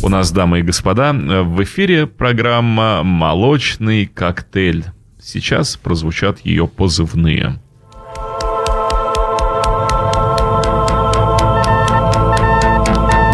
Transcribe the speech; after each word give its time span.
У 0.00 0.08
нас, 0.08 0.30
дамы 0.30 0.60
и 0.60 0.62
господа, 0.62 1.12
в 1.12 1.62
эфире 1.64 2.06
программа 2.06 3.02
«Молочный 3.02 4.06
коктейль». 4.06 4.84
Сейчас 5.20 5.76
прозвучат 5.76 6.38
ее 6.44 6.68
позывные. 6.68 7.60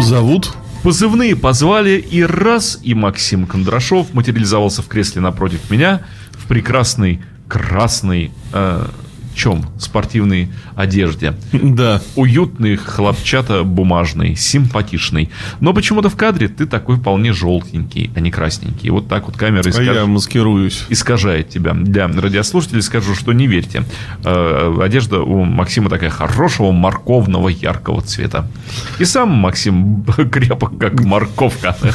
Зовут? 0.01 0.53
Позывные 0.83 1.35
позвали, 1.35 1.99
и 1.99 2.23
раз, 2.23 2.79
и 2.81 2.95
Максим 2.95 3.45
Кондрашов 3.45 4.13
материализовался 4.13 4.81
в 4.81 4.87
кресле 4.87 5.21
напротив 5.21 5.69
меня 5.69 6.01
в 6.31 6.47
прекрасной 6.47 7.21
красной 7.47 8.31
э, 8.53 8.87
чем? 9.35 9.65
Спортивной 9.77 10.49
одежде. 10.75 11.35
Да. 11.51 12.01
Уютный, 12.15 12.75
хлопчато-бумажный, 12.75 14.35
симпатичный. 14.35 15.29
Но 15.59 15.73
почему-то 15.73 16.09
в 16.09 16.15
кадре 16.15 16.47
ты 16.47 16.65
такой 16.65 16.97
вполне 16.97 17.33
желтенький, 17.33 18.11
а 18.15 18.19
не 18.19 18.31
красненький. 18.31 18.89
Вот 18.89 19.07
так 19.07 19.25
вот 19.27 19.37
камера 19.37 19.69
искаж... 19.69 19.87
а 19.87 19.93
я 19.93 20.05
маскируюсь. 20.05 20.85
искажает 20.89 21.49
тебя. 21.49 21.73
Для 21.73 22.07
радиослушателей 22.07 22.81
скажу, 22.81 23.15
что 23.15 23.33
не 23.33 23.47
верьте. 23.47 23.83
Э, 24.23 24.77
одежда 24.81 25.21
у 25.21 25.43
Максима 25.43 25.89
такая 25.89 26.09
хорошего 26.09 26.71
морковного 26.71 27.49
яркого 27.49 28.01
цвета. 28.01 28.47
И 28.99 29.05
сам 29.05 29.29
Максим 29.29 30.03
крепок, 30.31 30.77
как 30.77 31.01
морковка. 31.03 31.75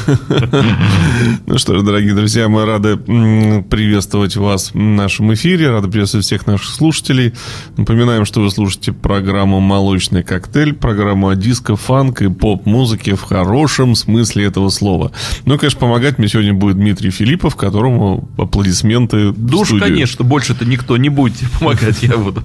Ну 1.46 1.58
что 1.58 1.78
ж, 1.78 1.82
дорогие 1.82 2.14
друзья, 2.14 2.48
мы 2.48 2.64
рады 2.64 2.96
приветствовать 2.96 4.36
вас 4.36 4.72
в 4.72 4.78
нашем 4.78 5.32
эфире, 5.34 5.70
рады 5.70 5.88
приветствовать 5.88 6.26
всех 6.26 6.46
наших 6.46 6.68
слушателей. 6.68 7.29
Напоминаем, 7.76 8.24
что 8.24 8.40
вы 8.40 8.50
слушаете 8.50 8.92
программу 8.92 9.60
«Молочный 9.60 10.22
коктейль», 10.22 10.74
программу 10.74 11.28
о 11.28 11.36
диско, 11.36 11.76
фанк 11.76 12.22
и 12.22 12.28
поп-музыке 12.28 13.14
в 13.14 13.22
хорошем 13.22 13.94
смысле 13.94 14.44
этого 14.44 14.68
слова. 14.70 15.12
Ну, 15.44 15.58
конечно, 15.58 15.80
помогать 15.80 16.18
мне 16.18 16.28
сегодня 16.28 16.54
будет 16.54 16.76
Дмитрий 16.76 17.10
Филиппов, 17.10 17.56
которому 17.56 18.28
аплодисменты 18.38 19.32
Душ, 19.32 19.70
конечно, 19.78 20.24
больше-то 20.24 20.64
никто 20.64 20.96
не 20.96 21.08
будет 21.08 21.38
помогать, 21.58 22.02
я 22.02 22.16
буду. 22.16 22.42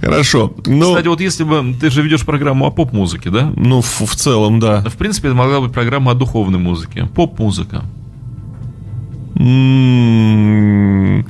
Хорошо. 0.00 0.54
Но... 0.66 0.90
Кстати, 0.90 1.08
вот 1.08 1.20
если 1.20 1.44
бы 1.44 1.74
ты 1.80 1.90
же 1.90 2.02
ведешь 2.02 2.24
программу 2.24 2.66
о 2.66 2.70
поп-музыке, 2.70 3.30
да? 3.30 3.52
Ну, 3.56 3.80
в, 3.80 4.00
в 4.00 4.16
целом, 4.16 4.60
да. 4.60 4.82
В 4.82 4.96
принципе, 4.96 5.28
это 5.28 5.36
могла 5.36 5.60
быть 5.60 5.72
программа 5.72 6.12
о 6.12 6.14
духовной 6.14 6.58
музыке. 6.58 7.08
Поп-музыка. 7.14 7.84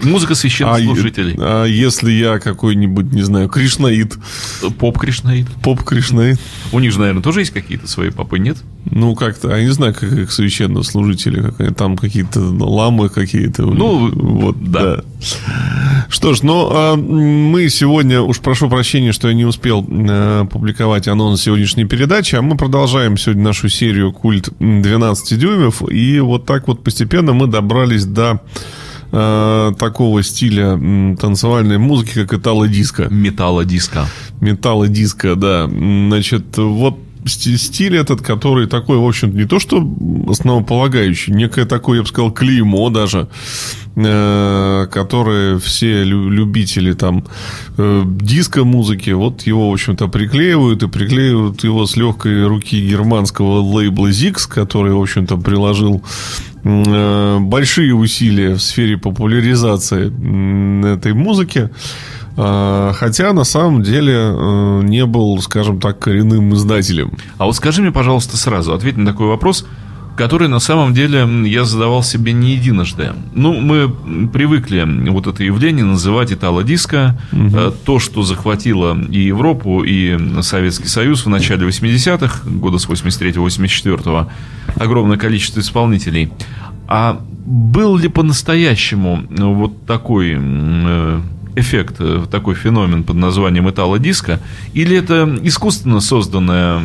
Музыка 0.04 0.34
священнослужителей. 0.36 1.34
А, 1.38 1.64
а 1.64 1.66
если 1.66 2.12
я 2.12 2.38
какой-нибудь, 2.38 3.12
не 3.12 3.22
знаю, 3.22 3.48
кришнаит? 3.48 4.16
Поп-кришнаит. 4.78 5.48
Поп-кришнаит. 5.62 6.38
У 6.70 6.78
них 6.78 6.92
же, 6.92 7.00
наверное, 7.00 7.22
тоже 7.22 7.40
есть 7.40 7.50
какие-то 7.52 7.88
свои 7.88 8.10
попы, 8.10 8.38
нет? 8.38 8.58
Ну, 8.88 9.16
как-то, 9.16 9.50
я 9.56 9.64
не 9.64 9.70
знаю, 9.70 9.94
как 9.94 10.12
их 10.12 10.30
священнослужители, 10.30 11.50
как 11.50 11.74
там 11.74 11.96
какие-то 11.96 12.40
ламы 12.40 13.08
какие-то. 13.08 13.62
Ну, 13.62 14.10
вот, 14.14 14.62
да. 14.62 14.96
да. 14.96 15.02
Что 16.08 16.34
ж, 16.34 16.42
ну, 16.42 16.68
а 16.70 16.94
мы 16.94 17.68
сегодня, 17.68 18.20
уж 18.20 18.38
прошу 18.38 18.68
прощения, 18.68 19.12
что 19.12 19.28
я 19.28 19.34
не 19.34 19.44
успел 19.44 19.84
э, 19.88 20.44
публиковать 20.50 21.08
анонс 21.08 21.42
сегодняшней 21.42 21.84
передачи, 21.84 22.36
а 22.36 22.42
мы 22.42 22.56
продолжаем 22.56 23.16
сегодня 23.16 23.42
нашу 23.42 23.68
серию 23.68 24.12
«Культ 24.12 24.50
12 24.60 25.38
дюймов», 25.38 25.82
и 25.90 26.20
вот 26.20 26.46
так 26.46 26.68
вот 26.68 26.84
постепенно 26.84 27.32
мы 27.32 27.48
добрались 27.48 27.95
до 28.04 28.40
э, 29.12 29.72
такого 29.78 30.22
стиля 30.22 30.78
танцевальной 31.18 31.78
музыки, 31.78 32.24
как 32.26 32.34
итало-диско. 32.34 33.08
Металло-диско. 33.10 34.06
Металло-диско, 34.40 35.36
да. 35.36 35.66
Значит, 35.66 36.56
вот 36.56 36.98
стиль 37.26 37.96
этот, 37.96 38.22
который 38.22 38.66
такой, 38.66 38.98
в 38.98 39.04
общем 39.06 39.34
не 39.34 39.44
то 39.44 39.58
что 39.58 39.78
основополагающий, 40.28 41.32
некое 41.32 41.64
такое, 41.64 41.98
я 41.98 42.02
бы 42.02 42.08
сказал, 42.08 42.30
клеймо 42.30 42.90
даже, 42.90 43.28
э, 43.96 44.86
которое 44.90 45.58
все 45.58 46.04
любители 46.04 46.92
там 46.92 47.24
э, 47.76 48.02
диско-музыки, 48.04 49.10
вот 49.10 49.42
его, 49.42 49.70
в 49.70 49.72
общем-то, 49.72 50.08
приклеивают 50.08 50.82
и 50.82 50.88
приклеивают 50.88 51.64
его 51.64 51.86
с 51.86 51.96
легкой 51.96 52.46
руки 52.46 52.80
германского 52.80 53.60
лейбла 53.60 54.08
Zix, 54.08 54.48
который, 54.48 54.92
в 54.92 55.00
общем-то, 55.00 55.36
приложил 55.38 56.02
э, 56.62 57.38
большие 57.40 57.94
усилия 57.94 58.54
в 58.54 58.60
сфере 58.60 58.98
популяризации 58.98 60.06
этой 60.94 61.14
музыки. 61.14 61.70
А, 62.38 62.92
хотя 62.92 63.32
на 63.32 63.44
самом 63.44 63.82
деле 63.82 64.30
не 64.82 65.06
был, 65.06 65.40
скажем 65.40 65.80
так, 65.80 65.98
коренным 65.98 66.54
издателем. 66.54 67.12
А 67.38 67.46
вот 67.46 67.56
скажи 67.56 67.80
мне, 67.80 67.92
пожалуйста, 67.92 68.36
сразу, 68.36 68.74
ответь 68.74 68.98
на 68.98 69.06
такой 69.06 69.28
вопрос, 69.28 69.64
который 70.16 70.48
на 70.48 70.58
самом 70.58 70.94
деле 70.94 71.28
я 71.46 71.64
задавал 71.64 72.02
себе 72.02 72.32
не 72.32 72.52
единожды. 72.52 73.12
Ну, 73.34 73.60
мы 73.60 73.88
привыкли 74.28 74.84
вот 75.10 75.26
это 75.26 75.44
явление 75.44 75.84
называть 75.84 76.32
итало-диско. 76.32 77.18
Угу. 77.32 77.70
То, 77.84 77.98
что 77.98 78.22
захватило 78.22 78.98
и 79.10 79.20
Европу, 79.20 79.82
и 79.84 80.18
Советский 80.42 80.88
Союз 80.88 81.26
в 81.26 81.28
начале 81.28 81.66
80-х, 81.66 82.48
года 82.48 82.78
с 82.78 82.88
83-84, 82.88 84.26
огромное 84.76 85.18
количество 85.18 85.60
исполнителей. 85.60 86.32
А 86.88 87.20
был 87.46 87.96
ли 87.96 88.08
по-настоящему 88.08 89.24
вот 89.30 89.86
такой 89.86 90.36
э, 90.36 91.20
эффект, 91.56 91.96
э, 91.98 92.26
такой 92.30 92.54
феномен 92.54 93.02
под 93.02 93.16
названием 93.16 93.66
металлодиска, 93.66 94.40
или 94.74 94.96
это 94.96 95.38
искусственно 95.42 96.00
созданное 96.00 96.80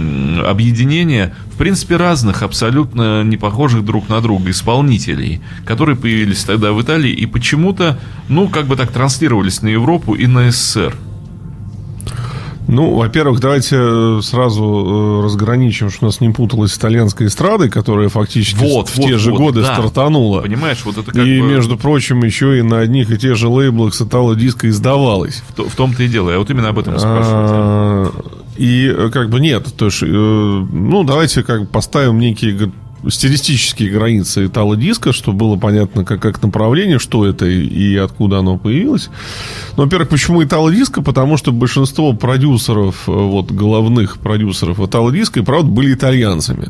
объединение, 0.49 1.35
в 1.53 1.57
принципе, 1.57 1.97
разных, 1.97 2.41
абсолютно 2.41 3.23
не 3.23 3.37
похожих 3.37 3.85
друг 3.85 4.09
на 4.09 4.21
друга 4.21 4.49
исполнителей, 4.49 5.41
которые 5.65 5.95
появились 5.95 6.43
тогда 6.43 6.71
в 6.71 6.81
Италии 6.81 7.11
и 7.11 7.25
почему-то, 7.25 7.99
ну, 8.29 8.47
как 8.47 8.65
бы 8.65 8.75
так 8.75 8.91
транслировались 8.91 9.61
на 9.61 9.67
Европу 9.67 10.15
и 10.15 10.25
на 10.25 10.51
СССР? 10.51 10.95
Ну, 12.71 12.95
во-первых, 12.95 13.41
давайте 13.41 13.75
э, 13.77 14.19
сразу 14.23 14.63
э, 14.63 15.25
разграничим, 15.25 15.89
что 15.89 16.05
у 16.05 16.07
нас 16.07 16.21
не 16.21 16.29
путалась 16.29 16.73
итальянская 16.77 17.27
эстрада, 17.27 17.69
которая 17.69 18.07
фактически 18.07 18.63
вот, 18.63 18.87
в 18.87 18.95
вот, 18.95 19.07
те 19.07 19.17
же 19.17 19.31
вот, 19.31 19.37
годы 19.39 19.61
да. 19.61 19.75
стартанула. 19.75 20.41
Понимаешь, 20.41 20.79
вот 20.85 20.97
это 20.97 21.11
как 21.11 21.25
И, 21.25 21.41
бы... 21.41 21.47
между 21.47 21.75
прочим, 21.75 22.23
еще 22.23 22.57
и 22.59 22.61
на 22.61 22.79
одних 22.79 23.11
и 23.11 23.17
тех 23.17 23.35
же 23.35 23.49
лейблах 23.49 23.93
с 23.93 24.07
диска 24.37 24.69
издавалась. 24.69 25.43
В, 25.49 25.67
в 25.67 25.75
том-то 25.75 26.03
и 26.03 26.07
дело. 26.07 26.29
Я 26.31 26.39
вот 26.39 26.49
именно 26.49 26.69
об 26.69 26.79
этом 26.79 26.97
спрашиваю. 26.97 27.45
А, 27.45 28.11
и 28.55 28.87
э, 28.87 29.09
как 29.11 29.29
бы 29.29 29.41
нет, 29.41 29.67
то 29.75 29.85
есть, 29.87 30.01
ну, 30.01 31.03
давайте 31.03 31.43
как 31.43 31.61
бы 31.61 31.67
поставим 31.67 32.19
некие 32.19 32.71
стилистические 33.09 33.89
границы 33.89 34.45
итало-диска, 34.45 35.13
чтобы 35.13 35.39
было 35.39 35.55
понятно, 35.57 36.05
как, 36.05 36.21
как 36.21 36.41
направление, 36.41 36.99
что 36.99 37.25
это 37.25 37.45
и 37.45 37.95
откуда 37.95 38.39
оно 38.39 38.57
появилось. 38.57 39.09
Ну, 39.77 39.83
во-первых, 39.83 40.09
почему 40.09 40.43
итало-диско? 40.43 41.01
Потому 41.01 41.37
что 41.37 41.51
большинство 41.51 42.13
продюсеров, 42.13 43.07
э, 43.07 43.11
вот, 43.11 43.51
головных 43.51 44.19
продюсеров 44.19 44.79
итало-диска, 44.79 45.39
и 45.39 45.43
правда, 45.43 45.69
были 45.69 45.93
итальянцами. 45.93 46.69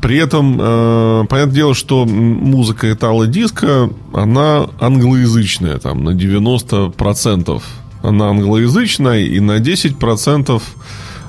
При 0.00 0.18
этом, 0.18 0.58
э, 0.60 1.24
понятное 1.28 1.54
дело, 1.54 1.74
что 1.74 2.04
музыка 2.04 2.92
итало-диска, 2.92 3.90
она 4.12 4.68
англоязычная, 4.78 5.78
там, 5.78 6.04
на 6.04 6.10
90% 6.10 7.62
она 8.02 8.28
англоязычная, 8.28 9.20
и 9.20 9.40
на 9.40 9.58
10% 9.58 10.62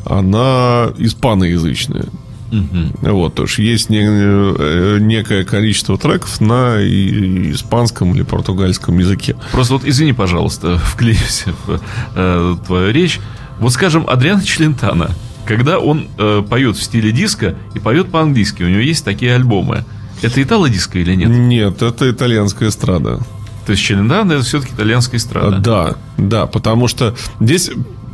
она 0.06 0.90
испаноязычная. 0.97 2.06
Угу. 2.52 3.12
Вот, 3.13 3.35
то 3.35 3.44
есть 3.44 3.58
есть 3.58 3.90
не, 3.90 4.02
э, 4.03 4.97
некое 5.00 5.44
количество 5.44 5.97
треков 5.97 6.40
на 6.40 6.78
испанском 6.81 8.13
или 8.16 8.24
португальском 8.24 8.97
языке. 9.00 9.35
Просто 9.52 9.74
вот 9.74 9.85
извини, 9.85 10.13
пожалуйста, 10.13 10.78
вклеюсь 10.84 11.46
в 11.66 11.81
э, 12.16 12.56
твою 12.66 12.91
речь. 12.91 13.19
Вот 13.59 13.74
скажем, 13.74 14.06
Адриан 14.08 14.41
Челентано, 14.41 15.12
когда 15.46 15.80
он 15.80 16.08
э, 16.18 16.44
поет 16.47 16.78
в 16.78 16.84
стиле 16.84 17.12
диска 17.12 17.55
и 17.73 17.79
поет 17.79 18.09
по-английски, 18.09 18.64
у 18.64 18.70
него 18.70 18.82
есть 18.82 19.03
такие 19.03 19.34
альбомы. 19.34 19.84
Это 20.22 20.41
итало-диско 20.41 20.99
или 20.99 21.16
нет? 21.16 21.29
Нет, 21.29 21.82
это 21.82 22.09
итальянская 22.09 22.70
эстрада. 22.70 23.20
То 23.66 23.72
есть 23.72 23.84
Челентано 23.84 24.34
это 24.34 24.44
все-таки 24.44 24.73
итальянская 24.73 25.20
эстрада. 25.20 25.58
Да, 25.58 25.96
да, 26.17 26.46
потому 26.47 26.88
что 26.88 27.16
здесь 27.40 27.70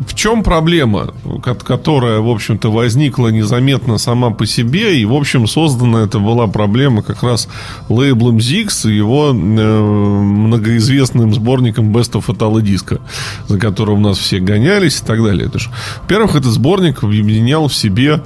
в 0.08 0.16
чем 0.16 0.44
проблема, 0.44 1.14
которая, 1.42 2.20
в 2.20 2.30
общем-то, 2.30 2.72
возникла 2.72 3.30
незаметно 3.30 3.98
сама 3.98 4.32
по 4.32 4.46
себе, 4.46 5.00
и, 5.00 5.06
в 5.06 5.14
общем, 5.14 5.48
создана 5.48 6.04
это 6.04 6.20
была 6.20 6.48
проблема 6.48 7.02
как 7.02 7.24
раз 7.24 7.48
лейблом 7.90 8.38
Zix 8.38 8.90
и 8.90 8.96
его 8.96 9.30
э, 9.30 9.34
многоизвестным 9.34 11.34
сборником 11.34 11.96
Best 11.96 12.14
of 12.14 12.26
Italo 12.28 12.62
Disco, 12.62 13.00
за 13.48 13.60
которым 13.60 14.02
нас 14.02 14.18
все 14.18 14.40
гонялись 14.40 15.00
и 15.00 15.06
так 15.06 15.24
далее. 15.24 15.48
Это 15.48 15.60
же, 15.60 15.70
во-первых, 16.02 16.36
этот 16.36 16.52
сборник 16.52 17.04
объединял 17.04 17.68
в 17.68 17.76
себе 17.76 18.22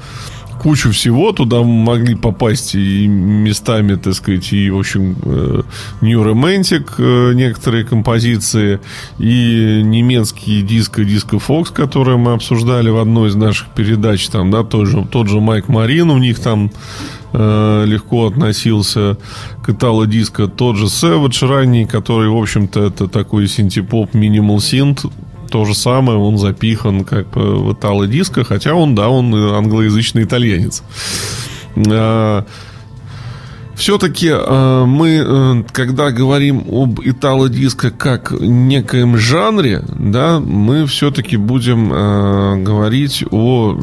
кучу 0.57 0.91
всего. 0.91 1.31
Туда 1.31 1.61
могли 1.63 2.15
попасть 2.15 2.75
и 2.75 3.07
местами, 3.07 3.95
так 3.95 4.13
сказать, 4.13 4.51
и, 4.53 4.69
в 4.69 4.77
общем, 4.77 5.15
э, 5.23 5.61
New 6.01 6.23
Romantic 6.23 6.89
э, 6.97 7.33
некоторые 7.33 7.85
композиции, 7.85 8.79
и 9.19 9.81
немецкий 9.83 10.61
диско, 10.61 11.03
диско 11.03 11.37
Fox, 11.37 11.73
который 11.73 12.17
мы 12.17 12.33
обсуждали 12.33 12.89
в 12.89 12.97
одной 12.97 13.29
из 13.29 13.35
наших 13.35 13.67
передач, 13.69 14.27
там, 14.27 14.51
да, 14.51 14.63
тот 14.63 14.87
же, 14.87 15.05
тот 15.09 15.27
же 15.27 15.39
Майк 15.39 15.67
Марин 15.67 16.09
у 16.09 16.17
них 16.17 16.39
там 16.39 16.71
э, 17.33 17.85
легко 17.85 18.27
относился 18.27 19.17
к 19.63 19.69
итало-диско. 19.69 20.47
Тот 20.47 20.77
же 20.77 20.85
Savage 20.85 21.47
ранний, 21.47 21.85
который, 21.85 22.29
в 22.29 22.37
общем-то, 22.37 22.83
это 22.85 23.07
такой 23.07 23.47
синтепоп, 23.47 24.13
минимал 24.13 24.59
синт, 24.59 25.05
то 25.47 25.65
же 25.65 25.75
самое, 25.75 26.17
он 26.17 26.37
запихан 26.37 27.03
как 27.03 27.29
бы 27.31 27.55
в 27.55 27.73
итало-диско, 27.73 28.43
хотя 28.43 28.73
он, 28.73 28.95
да, 28.95 29.09
он 29.09 29.33
англоязычный 29.33 30.23
итальянец. 30.23 30.83
А, 31.75 32.45
все-таки 33.77 34.29
э, 34.29 34.85
мы, 34.85 35.23
э, 35.23 35.63
когда 35.71 36.09
говорим 36.09 36.65
об 36.67 36.99
итало-диско 36.99 37.91
как 37.91 38.31
некоем 38.31 39.17
жанре, 39.17 39.83
да, 39.99 40.39
мы 40.39 40.87
все-таки 40.87 41.37
будем 41.37 41.93
э, 41.93 42.63
говорить 42.63 43.23
о 43.29 43.77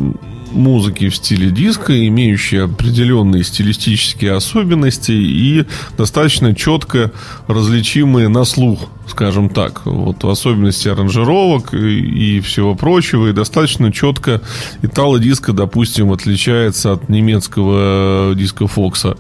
музыки 0.51 1.09
в 1.09 1.17
стиле 1.17 1.51
диско, 1.51 2.07
имеющие 2.09 2.65
определенные 2.65 3.45
стилистические 3.45 4.33
особенности 4.33 5.13
и 5.13 5.65
достаточно 5.97 6.55
четко 6.57 7.13
различимые 7.47 8.29
на 8.29 8.45
слух, 8.45 8.89
скажем 9.07 9.49
так. 9.49 9.87
Вот 9.87 10.23
в 10.23 10.29
особенности 10.29 10.89
аранжировок 10.89 11.75
и, 11.75 12.41
всего 12.41 12.75
прочего. 12.75 13.29
И 13.29 13.33
достаточно 13.33 13.93
четко 13.93 14.41
итало-диско, 14.83 15.53
допустим, 15.53 16.13
отличается 16.13 16.93
от 16.93 17.09
немецкого 17.09 18.35
диска 18.35 18.67
Фокса 18.67 19.17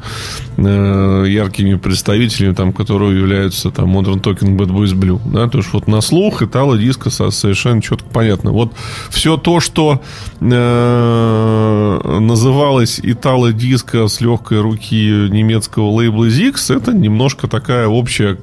э, 0.56 1.24
яркими 1.28 1.74
представителями, 1.74 2.54
там, 2.54 2.72
которые 2.72 3.18
являются 3.18 3.70
там 3.70 3.96
Modern 3.96 4.22
Talking 4.22 4.56
Bad 4.56 4.68
Boys 4.68 4.94
Blue. 4.94 5.20
Да? 5.24 5.48
То 5.48 5.58
есть 5.58 5.72
вот 5.72 5.86
на 5.86 6.00
слух 6.00 6.42
итало-диско 6.42 7.10
совершенно 7.10 7.82
четко 7.82 8.08
понятно. 8.08 8.52
Вот 8.52 8.72
все 9.10 9.36
то, 9.36 9.60
что 9.60 10.00
э, 10.40 11.64
Э, 12.04 12.18
называлась 12.20 13.00
Итало 13.02 13.52
диско 13.52 14.08
с 14.08 14.20
легкой 14.20 14.60
руки 14.60 15.28
немецкого 15.30 15.90
лейбла 15.90 16.28
Zix, 16.28 16.74
это 16.74 16.92
немножко 16.92 17.48
такая 17.48 17.86
общая 17.86 18.38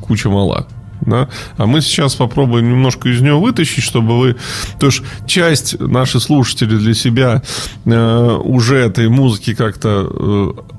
куча 0.00 0.28
мала. 0.28 0.66
Да? 1.06 1.28
А 1.56 1.66
мы 1.66 1.80
сейчас 1.80 2.16
попробуем 2.16 2.68
немножко 2.68 3.08
из 3.08 3.20
нее 3.20 3.34
вытащить, 3.34 3.84
чтобы 3.84 4.18
вы... 4.18 4.36
То 4.78 4.86
есть 4.86 5.02
часть 5.26 5.78
наших 5.80 6.22
слушателей 6.22 6.78
для 6.78 6.94
себя 6.94 7.42
э, 7.84 8.38
уже 8.44 8.76
этой 8.76 9.08
музыки 9.08 9.54
как-то 9.54 10.08
э, 10.10 10.75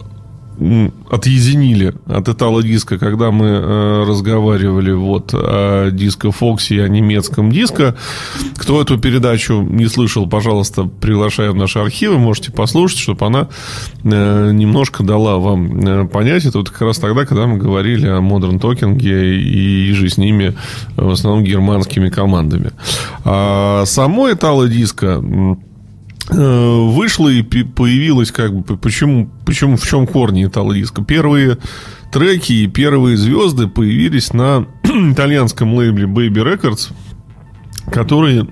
отъединили 1.09 1.93
от 2.07 2.27
итало-диска, 2.29 2.97
когда 2.97 3.31
мы 3.31 3.45
э, 3.45 4.03
разговаривали 4.07 4.91
вот 4.91 5.31
о 5.33 5.91
диско 5.91 6.31
Фоксе 6.31 6.75
и 6.75 6.79
о 6.79 6.87
немецком 6.87 7.51
диско. 7.51 7.95
Кто 8.57 8.81
эту 8.81 8.97
передачу 8.97 9.61
не 9.61 9.85
слышал, 9.87 10.27
пожалуйста, 10.27 10.83
приглашаю 10.85 11.53
в 11.53 11.55
наши 11.55 11.79
архивы, 11.79 12.17
можете 12.17 12.51
послушать, 12.51 12.99
чтобы 12.99 13.25
она 13.25 13.47
э, 14.03 14.51
немножко 14.51 15.03
дала 15.03 15.37
вам 15.37 15.79
э, 15.79 16.07
понять. 16.07 16.45
Это 16.45 16.57
вот 16.57 16.69
как 16.69 16.81
раз 16.81 16.97
тогда, 16.97 17.25
когда 17.25 17.45
мы 17.45 17.57
говорили 17.57 18.07
о 18.07 18.19
Modern 18.19 18.59
Talking 18.59 18.99
и 18.99 19.93
же 19.93 20.09
с 20.09 20.17
ними 20.17 20.55
в 20.95 21.11
основном 21.11 21.43
германскими 21.43 22.09
командами. 22.09 22.71
А 23.23 23.83
само 23.85 24.31
итало-диско 24.31 25.21
Э, 26.29 26.89
вышло 26.89 27.29
и 27.29 27.41
появилось 27.41 28.31
как 28.31 28.53
бы 28.53 28.77
почему 28.77 29.29
почему 29.45 29.77
в 29.77 29.87
чем 29.87 30.05
корни 30.05 30.45
итало-диска 30.45 31.01
первые 31.03 31.57
треки 32.11 32.51
и 32.51 32.67
первые 32.67 33.15
звезды 33.15 33.67
появились 33.67 34.33
на 34.33 34.65
итальянском 34.83 35.73
лейбле 35.73 36.05
Baby 36.05 36.43
Records 36.43 36.91
который 37.91 38.45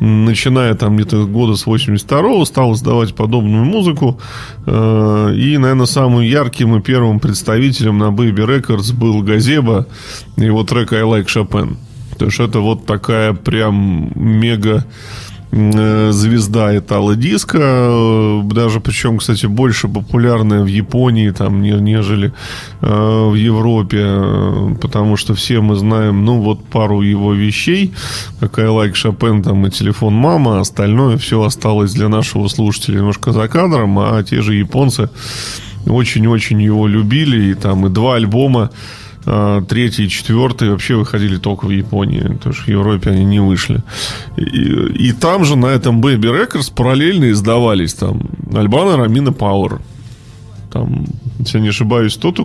начиная 0.00 0.74
там 0.74 0.96
где-то 0.96 1.24
года 1.24 1.56
с 1.56 1.66
82-го 1.66 2.44
стал 2.44 2.74
издавать 2.74 3.14
подобную 3.14 3.64
музыку. 3.64 4.20
Э, 4.66 5.32
и 5.34 5.56
наверное 5.56 5.86
самым 5.86 6.20
ярким 6.20 6.76
и 6.76 6.82
первым 6.82 7.20
представителем 7.20 7.96
на 7.96 8.10
Baby 8.10 8.60
Records 8.60 8.92
был 8.92 9.22
Газеба 9.22 9.86
его 10.36 10.64
трек 10.64 10.92
I 10.92 11.02
Like 11.02 11.26
Chopin 11.26 11.78
то 12.18 12.26
есть 12.26 12.40
это 12.40 12.60
вот 12.60 12.86
такая 12.86 13.32
прям 13.32 14.12
мега 14.14 14.84
звезда 15.54 16.76
Итало 16.76 17.14
Диска, 17.14 17.58
э, 17.60 18.42
даже 18.44 18.80
причем, 18.80 19.18
кстати, 19.18 19.46
больше 19.46 19.88
популярная 19.88 20.62
в 20.62 20.66
Японии, 20.66 21.30
там, 21.30 21.62
нежели 21.62 22.32
э, 22.80 23.28
в 23.30 23.34
Европе, 23.34 24.76
потому 24.80 25.16
что 25.16 25.34
все 25.34 25.60
мы 25.60 25.76
знаем, 25.76 26.24
ну, 26.24 26.40
вот 26.40 26.64
пару 26.64 27.02
его 27.02 27.32
вещей, 27.34 27.92
как 28.40 28.58
I 28.58 28.66
Like 28.66 28.94
Chopin, 28.94 29.44
там, 29.44 29.66
и 29.66 29.70
телефон 29.70 30.14
мама, 30.14 30.60
остальное 30.60 31.18
все 31.18 31.42
осталось 31.42 31.92
для 31.94 32.08
нашего 32.08 32.48
слушателя 32.48 32.98
немножко 32.98 33.32
за 33.32 33.46
кадром, 33.46 33.98
а 33.98 34.22
те 34.24 34.42
же 34.42 34.54
японцы 34.54 35.08
очень-очень 35.86 36.62
его 36.62 36.88
любили, 36.88 37.50
и 37.50 37.54
там 37.54 37.86
и 37.86 37.90
два 37.90 38.16
альбома 38.16 38.70
а, 38.70 39.03
третий 39.68 40.04
и 40.04 40.08
четвертый 40.08 40.70
вообще 40.70 40.96
выходили 40.96 41.36
только 41.36 41.66
в 41.66 41.70
Японии, 41.70 42.20
потому 42.20 42.54
что 42.54 42.64
в 42.64 42.68
Европе 42.68 43.10
они 43.10 43.24
не 43.24 43.40
вышли. 43.40 43.82
И, 44.36 45.08
и 45.08 45.12
там 45.12 45.44
же 45.44 45.56
на 45.56 45.66
этом 45.66 46.00
Baby 46.00 46.30
Records 46.30 46.72
параллельно 46.74 47.30
издавались 47.30 47.94
там 47.94 48.22
Альбана 48.54 48.96
Рамина 48.96 49.32
Пауэр, 49.32 49.80
там, 50.74 51.06
если 51.38 51.60
не 51.60 51.68
ошибаюсь, 51.68 52.16
то-то. 52.16 52.44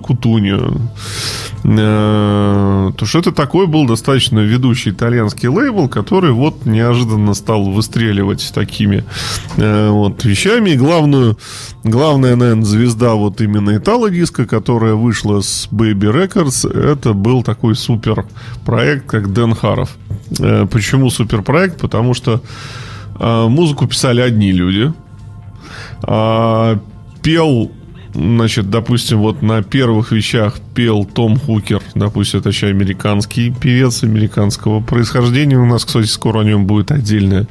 Э, 1.63 2.91
то 2.95 3.05
что 3.05 3.19
это 3.19 3.31
такой 3.31 3.65
был 3.65 3.87
достаточно 3.87 4.39
ведущий 4.39 4.91
итальянский 4.91 5.49
лейбл, 5.49 5.89
который 5.89 6.31
вот 6.31 6.67
неожиданно 6.67 7.33
стал 7.33 7.63
выстреливать 7.63 8.51
такими 8.53 9.03
э, 9.57 9.89
вот 9.89 10.23
вещами. 10.25 10.69
И 10.69 10.77
главную, 10.77 11.39
главная, 11.83 12.35
наверное, 12.35 12.65
звезда 12.65 13.15
вот 13.15 13.41
именно 13.41 13.75
Итало-диска, 13.75 14.45
которая 14.45 14.93
вышла 14.93 15.41
с 15.41 15.67
Baby 15.71 16.13
Records, 16.13 16.71
это 16.71 17.13
был 17.13 17.41
такой 17.41 17.75
супер 17.75 18.25
проект, 18.63 19.07
как 19.07 19.33
Дэн 19.33 19.55
Харов. 19.55 19.97
Э, 20.39 20.67
почему 20.71 21.09
супер 21.09 21.41
проект? 21.41 21.81
Потому 21.81 22.13
что 22.13 22.41
музыку 23.19 23.85
писали 23.85 24.21
одни 24.21 24.53
люди. 24.53 24.93
А 26.03 26.79
пел 27.21 27.69
Значит, 28.13 28.69
допустим, 28.69 29.19
вот 29.19 29.41
на 29.41 29.61
первых 29.61 30.11
вещах 30.11 30.59
пел 30.73 31.05
Том 31.05 31.37
Хукер, 31.39 31.81
допустим, 31.95 32.39
это 32.39 32.49
еще 32.49 32.67
американский 32.67 33.51
певец 33.51 34.03
американского 34.03 34.79
происхождения. 34.79 35.57
У 35.57 35.65
нас, 35.65 35.85
кстати, 35.85 36.07
скоро 36.07 36.39
о 36.39 36.43
нем 36.43 36.65
будет 36.65 36.91
отдельная 36.91 37.47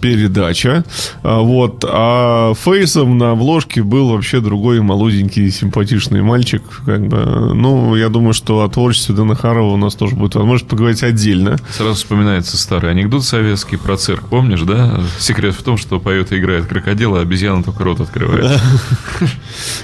передача. 0.00 0.84
А, 1.22 1.40
вот. 1.40 1.84
А 1.88 2.54
фейсом 2.54 3.18
на 3.18 3.32
обложке 3.32 3.82
был 3.82 4.10
вообще 4.10 4.40
другой 4.40 4.80
молоденький 4.80 5.50
симпатичный 5.50 6.22
мальчик. 6.22 6.62
Как 6.84 7.06
бы, 7.06 7.54
ну, 7.54 7.94
я 7.96 8.08
думаю, 8.08 8.32
что 8.32 8.62
о 8.62 8.68
творчестве 8.68 9.14
Дэна 9.14 9.34
Харова 9.34 9.72
у 9.72 9.76
нас 9.76 9.94
тоже 9.94 10.16
будет 10.16 10.34
возможность 10.34 10.68
поговорить 10.68 11.02
отдельно. 11.02 11.58
Сразу 11.70 11.94
вспоминается 11.94 12.56
старый 12.56 12.90
анекдот 12.90 13.24
советский 13.24 13.76
про 13.76 13.96
цирк. 13.96 14.28
Помнишь, 14.28 14.62
да? 14.62 15.00
Секрет 15.18 15.54
в 15.54 15.62
том, 15.62 15.76
что 15.76 15.98
поет 16.00 16.32
и 16.32 16.38
играет 16.38 16.66
крокодил, 16.66 17.16
а 17.16 17.20
обезьяна 17.20 17.62
только 17.62 17.84
рот 17.84 18.00
открывает. 18.00 18.60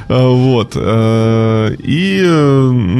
А, 0.08 0.28
вот. 0.28 0.72
Э, 0.74 1.74
и, 1.78 2.20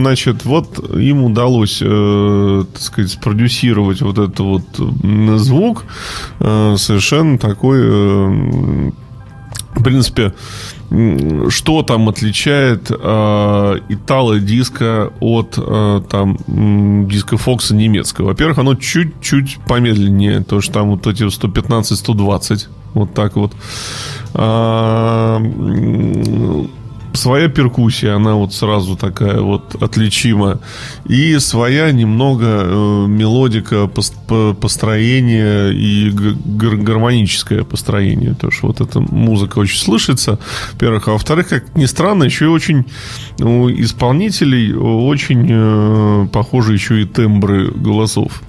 значит, 0.01 0.45
вот 0.45 0.79
им 0.95 1.25
удалось, 1.25 1.81
э, 1.83 2.65
так 2.73 2.83
сказать, 2.83 3.11
спродюсировать 3.11 4.01
вот 4.01 4.19
этот 4.19 4.41
вот 4.41 4.63
звук 5.39 5.85
э, 6.41 6.75
совершенно 6.79 7.02
совершенно 7.03 7.39
такой, 7.39 7.79
э, 7.83 8.91
в 9.75 9.83
принципе, 9.83 10.35
что 11.49 11.83
там 11.83 12.09
отличает 12.09 12.91
э, 12.91 13.75
итало-диско 13.89 15.13
от 15.21 15.55
э, 15.57 16.03
там 16.09 16.37
диска 17.09 17.37
Фокса 17.37 17.75
немецкого? 17.75 18.27
Во-первых, 18.29 18.59
оно 18.59 18.75
чуть-чуть 18.75 19.59
помедленнее, 19.67 20.45
то 20.45 20.61
что 20.61 20.75
там 20.75 20.91
вот 20.91 21.07
эти 21.07 21.23
115-120, 21.25 22.69
вот 22.95 23.15
так 23.15 23.37
вот. 23.37 23.53
А, 24.35 25.41
своя 27.15 27.49
перкуссия, 27.49 28.15
она 28.15 28.35
вот 28.35 28.55
сразу 28.55 28.97
такая 28.97 29.41
вот 29.41 29.81
отличима. 29.83 30.61
И 31.05 31.39
своя 31.39 31.91
немного 31.93 32.45
э, 32.47 33.07
мелодика 33.07 33.87
построения 33.87 35.71
и 35.71 36.11
гармоническое 36.11 37.65
построение. 37.65 38.35
То 38.35 38.51
что 38.51 38.69
вот 38.69 38.81
эта 38.81 39.01
музыка 39.01 39.59
очень 39.59 39.79
слышится, 39.79 40.39
во-первых. 40.73 41.09
А 41.09 41.13
во-вторых, 41.13 41.49
как 41.49 41.77
ни 41.77 41.87
странно, 41.87 42.25
еще 42.25 42.47
и 42.47 42.49
очень 42.49 42.87
у 43.41 43.69
исполнителей 43.71 44.75
очень 44.75 45.47
э, 45.51 46.27
похожи 46.33 46.73
еще 46.73 47.03
и 47.03 47.05
тембры 47.05 47.71
голосов. 47.71 48.43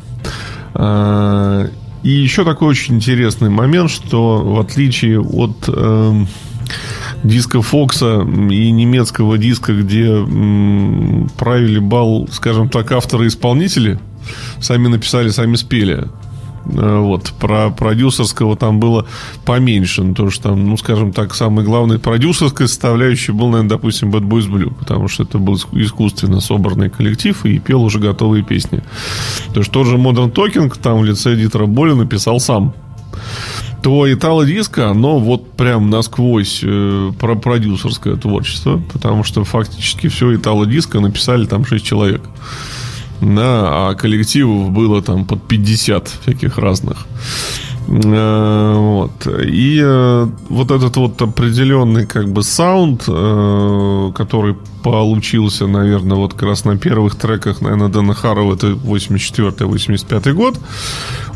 А, 0.73 1.67
и 2.03 2.09
еще 2.09 2.43
такой 2.43 2.69
очень 2.69 2.95
интересный 2.95 3.49
момент, 3.49 3.89
что 3.89 4.39
в 4.39 4.59
отличие 4.59 5.21
от 5.21 5.55
э, 5.67 6.25
диска 7.23 7.61
Фокса 7.61 8.21
и 8.21 8.71
немецкого 8.71 9.37
диска, 9.37 9.73
где 9.73 10.07
м, 10.07 11.29
правили 11.37 11.79
бал, 11.79 12.27
скажем 12.31 12.69
так, 12.69 12.91
авторы-исполнители, 12.91 13.99
сами 14.59 14.87
написали, 14.87 15.29
сами 15.29 15.55
спели. 15.55 16.07
Э, 16.65 16.99
вот, 16.99 17.33
про 17.39 17.69
продюсерского 17.71 18.55
там 18.55 18.79
было 18.79 19.05
поменьше. 19.45 20.03
Ну, 20.03 20.13
то, 20.13 20.29
что 20.29 20.49
там, 20.49 20.65
ну, 20.65 20.77
скажем 20.77 21.11
так, 21.11 21.35
самый 21.35 21.65
главный 21.65 21.99
продюсерской 21.99 22.67
составляющей 22.67 23.31
был, 23.31 23.47
наверное, 23.47 23.69
допустим, 23.69 24.11
Bad 24.11 24.27
Boys 24.27 24.49
Blue, 24.49 24.73
потому 24.73 25.07
что 25.07 25.23
это 25.23 25.39
был 25.39 25.57
искусственно 25.73 26.39
собранный 26.39 26.89
коллектив 26.89 27.45
и 27.45 27.59
пел 27.59 27.83
уже 27.83 27.99
готовые 27.99 28.43
песни. 28.43 28.81
То 29.53 29.59
есть 29.59 29.71
тот 29.71 29.87
же 29.87 29.97
Modern 29.97 30.33
Talking 30.33 30.73
там 30.81 30.99
в 30.99 31.05
лице 31.05 31.35
Дитера 31.35 31.65
Боли 31.65 31.93
написал 31.93 32.39
сам 32.39 32.73
то 33.83 34.11
итало-диско, 34.11 34.89
оно 34.89 35.19
вот 35.19 35.51
прям 35.51 35.89
насквозь 35.89 36.61
э, 36.63 37.11
про 37.19 37.35
продюсерское 37.35 38.15
творчество, 38.15 38.81
потому 38.91 39.23
что 39.25 39.43
фактически 39.43 40.07
все 40.07 40.33
итало-диско 40.35 41.01
написали 41.01 41.45
там 41.45 41.65
6 41.65 41.85
человек. 41.85 42.21
Да, 43.21 43.89
а 43.89 43.93
коллективов 43.95 44.71
было 44.71 45.01
там 45.01 45.25
под 45.25 45.47
50 45.47 46.07
всяких 46.07 46.57
разных. 46.57 47.05
Э, 47.87 48.75
вот. 48.77 49.27
И 49.45 49.81
э, 49.83 50.27
вот 50.49 50.71
этот 50.71 50.95
вот 50.95 51.21
определенный 51.21 52.05
как 52.05 52.31
бы 52.31 52.43
саунд, 52.43 53.03
э, 53.07 54.11
который 54.15 54.55
получился, 54.83 55.67
наверное, 55.67 56.17
вот 56.17 56.33
как 56.33 56.43
раз 56.43 56.65
на 56.65 56.77
первых 56.77 57.15
треках, 57.15 57.61
наверное, 57.61 57.89
Дэна 57.89 58.13
Харрова, 58.13 58.55
это 58.55 58.67
84-85 58.67 60.33
год, 60.33 60.59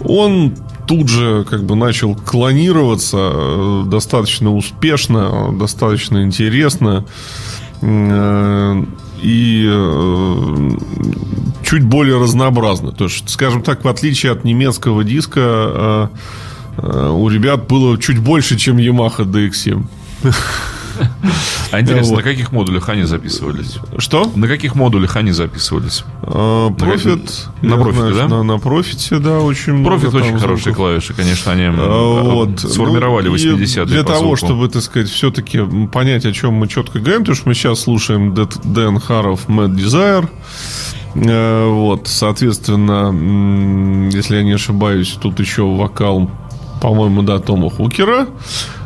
он 0.03 0.53
тут 0.87 1.09
же 1.09 1.45
как 1.49 1.63
бы 1.63 1.75
начал 1.75 2.15
клонироваться 2.15 3.83
достаточно 3.85 4.53
успешно, 4.53 5.51
достаточно 5.51 6.23
интересно 6.23 7.05
и 9.21 9.65
э, 9.67 10.69
чуть 11.63 11.83
более 11.83 12.19
разнообразно. 12.19 12.91
То 12.91 13.05
есть, 13.05 13.29
скажем 13.29 13.63
так, 13.63 13.83
в 13.83 13.87
отличие 13.87 14.31
от 14.31 14.43
немецкого 14.43 15.03
диска, 15.03 15.39
э, 15.39 16.07
э, 16.77 17.09
у 17.09 17.27
ребят 17.29 17.67
было 17.67 17.97
чуть 17.97 18.19
больше, 18.19 18.57
чем 18.57 18.77
Yamaha 18.77 19.25
DX7. 19.25 19.85
А 21.69 21.81
интересно, 21.81 22.15
вот. 22.15 22.17
на 22.17 22.23
каких 22.23 22.53
модулях 22.53 22.87
они 22.87 23.03
записывались? 23.03 23.77
Что? 23.97 24.31
На 24.35 24.47
каких 24.47 24.75
модулях 24.75 25.17
они 25.17 25.31
записывались? 25.31 26.05
Prophet. 26.21 27.49
На, 27.61 27.75
на 27.75 27.83
Prophet 27.83 28.07
е, 28.07 28.13
да? 28.13 28.27
На, 28.29 28.43
на 28.43 28.57
профите, 28.57 29.19
да, 29.19 29.39
очень 29.39 29.73
много. 29.73 29.97
Prophet 29.97 30.13
очень 30.13 30.39
хорошие 30.39 30.73
клавиши, 30.73 31.13
конечно, 31.13 31.51
они 31.51 31.65
а, 31.65 32.23
вот. 32.23 32.61
сформировали 32.61 33.27
ну, 33.27 33.35
80-е. 33.35 33.85
Для 33.85 34.03
того, 34.03 34.37
чтобы, 34.37 34.69
так 34.69 34.81
сказать, 34.81 35.09
все-таки 35.09 35.59
понять, 35.91 36.25
о 36.25 36.31
чем 36.31 36.53
мы 36.53 36.67
четко 36.67 36.99
говорим, 36.99 37.21
потому 37.21 37.35
что 37.35 37.49
мы 37.49 37.53
сейчас 37.53 37.81
слушаем 37.81 38.33
Дэн 38.33 38.99
Харов 38.99 39.49
Mad 39.49 39.75
Desire. 39.75 40.29
Э, 41.15 41.69
вот, 41.69 42.07
соответственно, 42.07 44.09
если 44.13 44.37
я 44.37 44.43
не 44.43 44.53
ошибаюсь, 44.53 45.17
тут 45.19 45.39
еще 45.39 45.63
вокал, 45.63 46.29
по-моему, 46.81 47.23
да, 47.23 47.39
Тома 47.39 47.69
Хукера. 47.69 48.27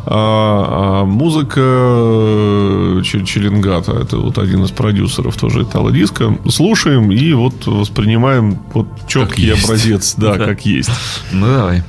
А, 0.03 1.01
а 1.01 1.05
музыка 1.05 1.61
э, 1.61 3.01
Челенгата, 3.03 3.91
это 3.91 4.17
вот 4.17 4.39
один 4.39 4.63
из 4.63 4.71
продюсеров 4.71 5.37
тоже 5.37 5.63
Итало 5.63 5.91
Диска. 5.91 6.35
Слушаем 6.49 7.11
и 7.11 7.33
вот 7.33 7.67
воспринимаем 7.67 8.59
вот 8.73 8.87
четкий 9.07 9.51
образец, 9.51 10.15
да, 10.17 10.37
как 10.37 10.65
есть. 10.65 10.89
Ну 11.31 11.45
давай. 11.45 11.83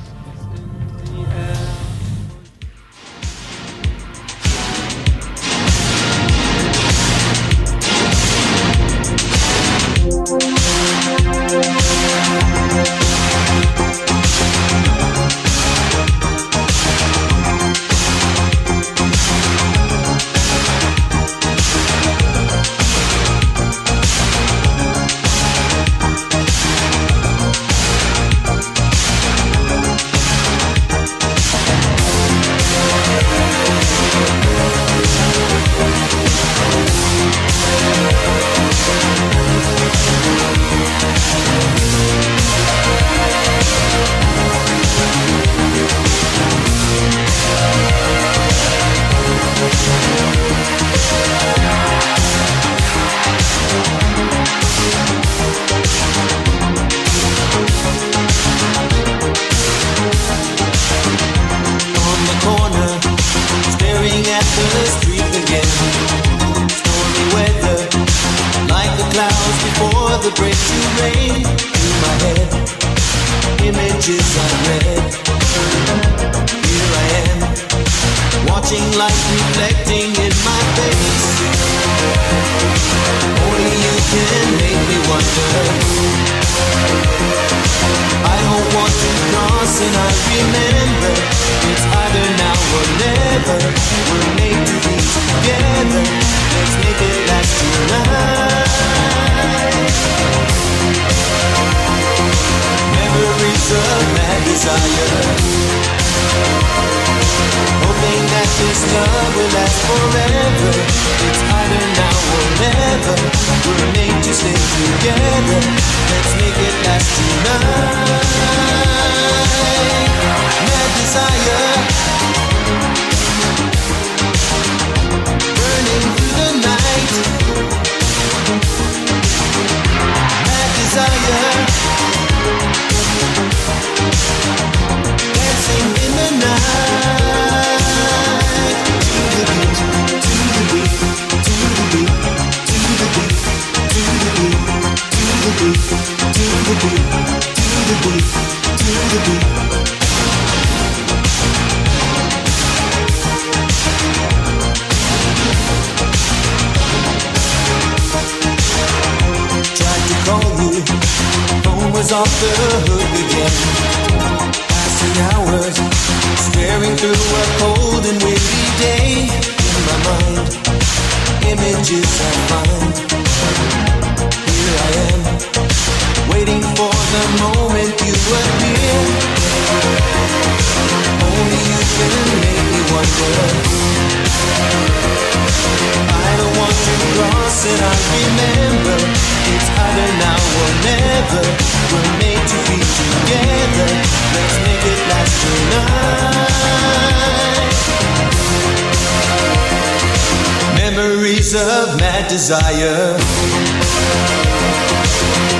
Case 201.53 201.61
of 201.61 201.99
mad 201.99 202.27
desire. 202.29 203.17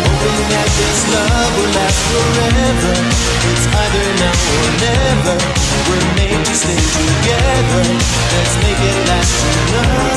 Hoping 0.04 0.44
that 0.50 0.70
this 0.78 1.00
love 1.14 1.52
will 1.58 1.72
last 1.78 2.02
forever. 2.10 2.94
It's 3.52 3.66
either 3.68 4.06
now 4.22 4.38
or 4.58 4.70
never. 4.82 5.36
We're 5.90 6.10
made 6.16 6.46
to 6.46 6.56
stay 6.56 6.82
together. 6.98 7.84
Let's 8.34 8.56
make 8.64 8.82
it 8.82 8.98
last 9.08 9.34
tonight. 9.44 10.13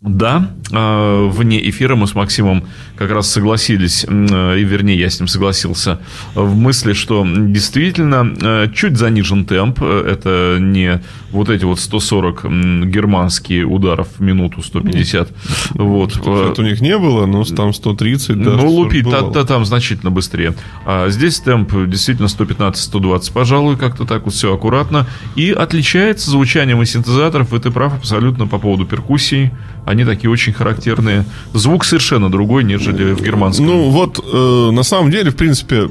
Да, 0.00 0.50
э, 0.72 1.28
вне 1.28 1.68
эфира 1.70 1.94
мы 1.94 2.08
с 2.08 2.14
Максимом 2.16 2.64
как 3.06 3.16
раз 3.16 3.30
согласились, 3.30 4.04
э, 4.08 4.58
и 4.58 4.64
вернее 4.64 4.98
я 4.98 5.08
с 5.10 5.20
ним 5.20 5.28
согласился, 5.28 5.98
в 6.34 6.56
мысли, 6.56 6.92
что 6.94 7.24
действительно 7.26 8.34
э, 8.40 8.68
чуть 8.74 8.96
занижен 8.96 9.44
темп, 9.44 9.78
э, 9.82 10.08
это 10.12 10.56
не 10.60 11.00
вот 11.30 11.48
эти 11.50 11.64
вот 11.64 11.80
140 11.80 12.44
м, 12.44 12.90
германские 12.90 13.64
ударов 13.66 14.08
в 14.18 14.22
минуту, 14.22 14.62
150, 14.62 15.28
вот. 15.74 16.16
э, 16.24 16.50
Это 16.52 16.62
у 16.62 16.64
них 16.64 16.80
не 16.80 16.96
было, 16.98 17.26
но 17.26 17.44
там 17.44 17.72
130 17.74 18.42
даже. 18.42 18.56
ну, 18.56 18.68
лупить 18.70 19.04
та- 19.10 19.30
та- 19.30 19.44
там 19.44 19.64
значительно 19.64 20.10
быстрее. 20.10 20.54
А 20.86 21.08
здесь 21.10 21.40
темп 21.40 21.72
действительно 21.88 22.26
115-120, 22.28 23.32
пожалуй, 23.32 23.76
как-то 23.76 24.04
так 24.04 24.24
вот 24.24 24.34
все 24.34 24.54
аккуратно. 24.54 25.06
И 25.36 25.50
отличается 25.50 26.30
звучанием 26.30 26.80
и 26.82 26.86
синтезаторов, 26.86 27.52
и 27.52 27.58
ты 27.58 27.70
прав 27.70 27.94
абсолютно 27.94 28.46
по 28.46 28.58
поводу 28.58 28.86
перкуссий. 28.86 29.50
Они 29.86 30.04
такие 30.06 30.30
очень 30.30 30.52
характерные. 30.54 31.24
Звук 31.52 31.84
совершенно 31.84 32.30
другой, 32.30 32.64
нежели 32.64 32.93
в 32.94 33.22
германском. 33.22 33.66
Ну, 33.66 33.90
вот, 33.90 34.18
э, 34.24 34.70
на 34.72 34.82
самом 34.82 35.10
деле, 35.10 35.30
в 35.30 35.36
принципе, 35.36 35.88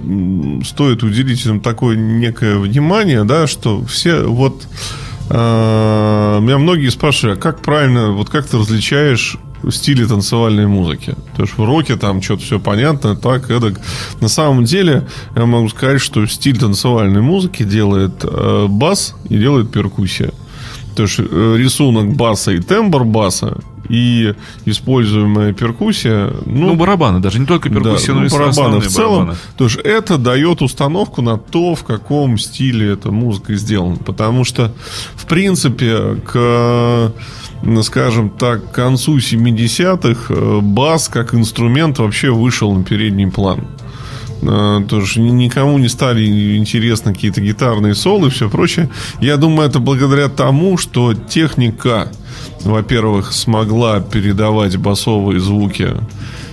стоит 0.65 1.03
уделить 1.03 1.45
им 1.45 1.59
такое 1.59 1.95
некое 1.95 2.57
внимание, 2.57 3.23
да, 3.23 3.47
что 3.47 3.83
все 3.85 4.23
вот... 4.23 4.67
э, 5.29 6.39
меня 6.41 6.57
многие 6.57 6.89
спрашивают, 6.89 7.39
а 7.39 7.41
как 7.41 7.61
правильно, 7.61 8.11
вот 8.11 8.29
как 8.29 8.45
ты 8.45 8.57
различаешь 8.57 9.37
стили 9.71 10.05
танцевальной 10.05 10.67
музыки? 10.67 11.15
То 11.35 11.43
есть 11.43 11.57
в 11.57 11.63
роке 11.63 11.95
там 11.95 12.21
что-то 12.21 12.43
все 12.43 12.59
понятно, 12.59 13.15
так, 13.15 13.49
эдак. 13.49 13.79
На 14.19 14.27
самом 14.27 14.65
деле, 14.65 15.07
я 15.35 15.45
могу 15.45 15.69
сказать, 15.69 16.01
что 16.01 16.25
стиль 16.27 16.57
танцевальной 16.57 17.21
музыки 17.21 17.63
делает 17.63 18.23
э, 18.23 18.67
бас 18.69 19.15
и 19.29 19.37
делает 19.37 19.71
перкуссия. 19.71 20.31
То 20.95 21.03
есть 21.03 21.15
э, 21.19 21.55
рисунок 21.57 22.13
баса 22.15 22.51
и 22.51 22.59
тембр 22.59 23.03
баса 23.05 23.57
и 23.93 24.33
используемая 24.65 25.53
перкуссия, 25.53 26.31
ну, 26.45 26.69
ну, 26.69 26.75
барабаны, 26.75 27.19
даже 27.19 27.39
не 27.39 27.45
только 27.45 27.69
перкуссия, 27.69 28.07
да, 28.07 28.13
но 28.13 28.19
ну, 28.21 28.25
и 28.25 28.29
барабаны 28.29 28.79
в 28.79 28.87
целом. 28.87 29.17
барабаны. 29.17 29.37
То 29.55 29.63
есть 29.65 29.77
это 29.77 30.17
дает 30.17 30.63
установку 30.63 31.21
на 31.21 31.37
то, 31.37 31.75
в 31.75 31.83
каком 31.83 32.39
стиле 32.39 32.93
эта 32.93 33.11
музыка 33.11 33.55
сделана. 33.55 33.97
Потому 33.97 34.45
что, 34.45 34.73
в 35.15 35.27
принципе, 35.27 36.15
к 36.25 37.13
скажем 37.83 38.29
так, 38.29 38.71
к 38.71 38.75
концу 38.75 39.17
70-х 39.17 40.33
э, 40.33 40.59
бас 40.61 41.07
как 41.07 41.33
инструмент 41.33 41.99
вообще 41.99 42.29
вышел 42.29 42.73
на 42.73 42.83
передний 42.83 43.31
план. 43.31 43.67
Э, 44.41 44.81
Тоже 44.87 45.21
ни- 45.21 45.29
никому 45.31 45.77
не 45.77 45.87
стали 45.87 46.57
интересны 46.57 47.13
какие-то 47.13 47.41
гитарные 47.41 47.95
соло 47.95 48.27
и 48.27 48.29
все 48.29 48.49
прочее. 48.49 48.89
Я 49.21 49.37
думаю, 49.37 49.69
это 49.69 49.79
благодаря 49.79 50.27
тому, 50.27 50.77
что 50.77 51.13
техника, 51.13 52.11
во-первых, 52.63 53.33
смогла 53.33 53.99
передавать 53.99 54.77
басовые 54.77 55.39
звуки 55.39 55.89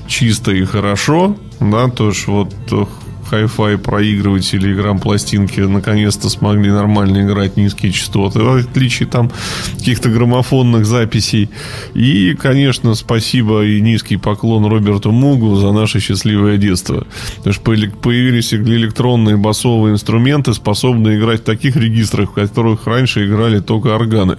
чисто 0.06 0.50
и 0.52 0.64
хорошо, 0.64 1.36
да, 1.60 1.88
то 1.88 2.08
есть 2.08 2.26
вот 2.26 2.52
э, 2.72 2.84
хай-фай 3.30 3.78
проигрыватели 3.78 4.70
и 4.70 4.74
грамм-пластинки 4.74 5.60
наконец-то 5.60 6.28
смогли 6.28 6.70
нормально 6.70 7.22
играть 7.22 7.56
низкие 7.56 7.92
частоты, 7.92 8.40
в 8.40 8.56
отличие 8.56 9.08
там 9.08 9.30
каких-то 9.78 10.08
граммофонных 10.08 10.84
записей. 10.84 11.48
И, 11.94 12.34
конечно, 12.34 12.94
спасибо 12.94 13.64
и 13.64 13.80
низкий 13.80 14.16
поклон 14.16 14.66
Роберту 14.66 15.12
Мугу 15.12 15.54
за 15.56 15.70
наше 15.70 16.00
счастливое 16.00 16.56
детство. 16.56 17.06
Потому 17.36 17.54
что 17.54 17.62
появились 17.62 18.52
электронные 18.52 19.36
басовые 19.36 19.94
инструменты, 19.94 20.52
способные 20.52 21.18
играть 21.18 21.42
в 21.42 21.44
таких 21.44 21.76
регистрах, 21.76 22.30
в 22.30 22.34
которых 22.34 22.86
раньше 22.86 23.26
играли 23.26 23.60
только 23.60 23.94
органы. 23.94 24.38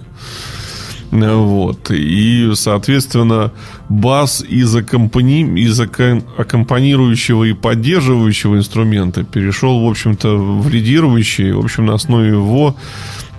Вот. 1.12 1.92
И, 1.92 2.52
соответственно, 2.56 3.52
бас 3.90 4.42
из, 4.42 4.74
аккомпани... 4.76 5.60
из 5.60 5.80
аккомпанирующего 5.80 7.44
и 7.44 7.54
поддерживающего 7.54 8.58
инструмента 8.58 9.24
перешел, 9.24 9.86
в 9.86 9.90
общем-то, 9.90 10.38
в 10.38 10.70
лидирующий, 10.70 11.52
в 11.52 11.60
общем, 11.60 11.88
на 11.88 11.96
основе 11.96 12.30
его 12.30 12.76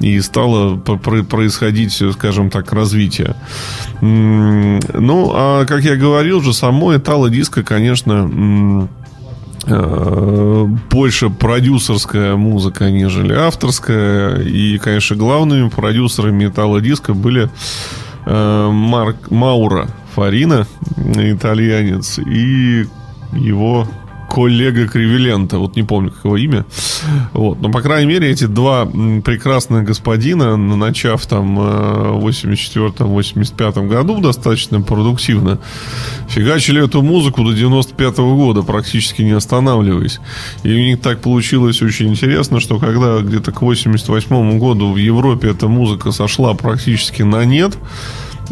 и 0.01 0.21
стало 0.21 0.77
происходить, 0.77 1.93
скажем 2.13 2.51
так, 2.51 2.73
развитие. 2.73 3.37
Ну, 4.01 5.33
а 5.35 5.65
как 5.65 5.85
я 5.85 5.97
говорил 5.97 6.43
же, 6.43 6.53
само 6.53 6.97
итало-диско, 6.97 7.63
конечно, 7.63 8.13
м, 8.13 8.85
э, 8.85 8.89
больше 9.67 11.31
продюсерская 11.31 12.37
музыка, 12.37 12.91
нежели 12.91 13.33
авторская. 13.33 14.41
И, 14.41 14.79
конечно, 14.79 15.17
главными 15.17 15.69
продюсерами 15.69 16.45
металлодиска 16.45 17.15
были 17.15 17.49
э, 18.27 18.69
Марк 18.71 19.31
Маура 19.31 19.89
Фарина, 20.15 20.67
итальянец, 20.97 22.19
и 22.19 22.87
его 23.33 23.89
коллега 24.33 24.89
Кривилента, 24.89 25.59
вот 25.59 25.77
не 25.77 25.83
помню, 25.83 26.11
как 26.11 26.25
его 26.25 26.39
имя. 26.39 26.65
Вот. 27.35 27.61
Но, 27.61 27.71
по 27.71 27.83
крайней 27.83 28.09
мере, 28.09 28.31
эти 28.31 28.45
два 28.45 28.87
прекрасных 28.87 29.85
господина, 29.85 30.57
начав 30.57 31.27
там 31.27 31.59
э, 31.61 32.13
в 32.13 32.27
84-85 32.27 33.89
году 33.89 34.23
достаточно 34.23 34.81
продуктивно, 34.81 35.59
фигачили 36.29 36.83
эту 36.83 37.03
музыку 37.03 37.45
до 37.45 37.53
95 37.53 38.17
года, 38.19 38.63
практически 38.63 39.21
не 39.21 39.33
останавливаясь. 39.33 40.19
И 40.63 40.73
у 40.73 40.79
них 40.79 41.03
так 41.03 41.21
получилось 41.21 41.83
очень 41.83 42.09
интересно, 42.09 42.59
что 42.59 42.79
когда 42.79 43.21
где-то 43.21 43.53
к 43.53 43.61
88 43.61 44.59
году 44.59 44.93
в 44.93 44.97
Европе 44.97 45.51
эта 45.51 45.69
музыка 45.69 46.11
сошла 46.11 46.55
практически 46.55 47.21
на 47.21 47.45
нет, 47.45 47.77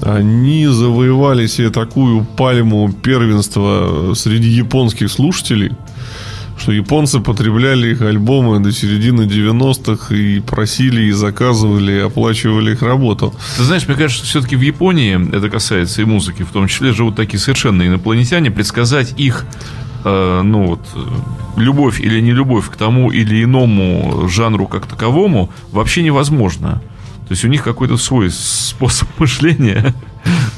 они 0.03 0.67
завоевали 0.67 1.47
себе 1.47 1.71
такую 1.71 2.25
пальму 2.25 2.93
первенства 2.93 4.13
среди 4.15 4.49
японских 4.49 5.11
слушателей, 5.11 5.73
что 6.59 6.73
японцы 6.73 7.21
потребляли 7.21 7.93
их 7.93 8.03
альбомы 8.03 8.61
до 8.61 8.73
середины 8.73 9.23
90-х 9.23 10.15
и 10.15 10.41
просили, 10.41 11.03
и 11.03 11.11
заказывали, 11.13 11.93
и 11.93 11.99
оплачивали 11.99 12.73
их 12.73 12.83
работу. 12.83 13.35
Ты 13.57 13.65
знаешь, 13.65 13.89
мне 13.89 13.97
кажется, 13.97 14.27
все-таки 14.27 14.57
в 14.57 14.61
Японии, 14.61 15.35
это 15.35 15.49
касается 15.49 16.03
и 16.03 16.05
музыки, 16.05 16.43
в 16.43 16.51
том 16.51 16.69
числе, 16.69 16.93
живут 16.93 17.17
такие 17.17 17.39
совершенно 17.39 17.87
инопланетяне, 17.87 18.51
предсказать 18.51 19.15
их 19.19 19.47
э, 20.05 20.43
ну 20.43 20.67
вот, 20.67 20.81
э, 20.95 21.61
любовь 21.61 22.01
или 22.01 22.21
не 22.21 22.33
любовь 22.33 22.69
к 22.71 22.77
тому 22.77 23.11
или 23.11 23.45
иному 23.45 24.29
жанру 24.29 24.67
как 24.67 24.87
таковому 24.87 25.51
вообще 25.73 26.03
невозможно. 26.03 26.83
То 27.31 27.35
есть 27.35 27.45
у 27.45 27.49
них 27.49 27.63
какой-то 27.63 27.97
свой 27.97 28.29
способ 28.29 29.09
мышления. 29.21 29.95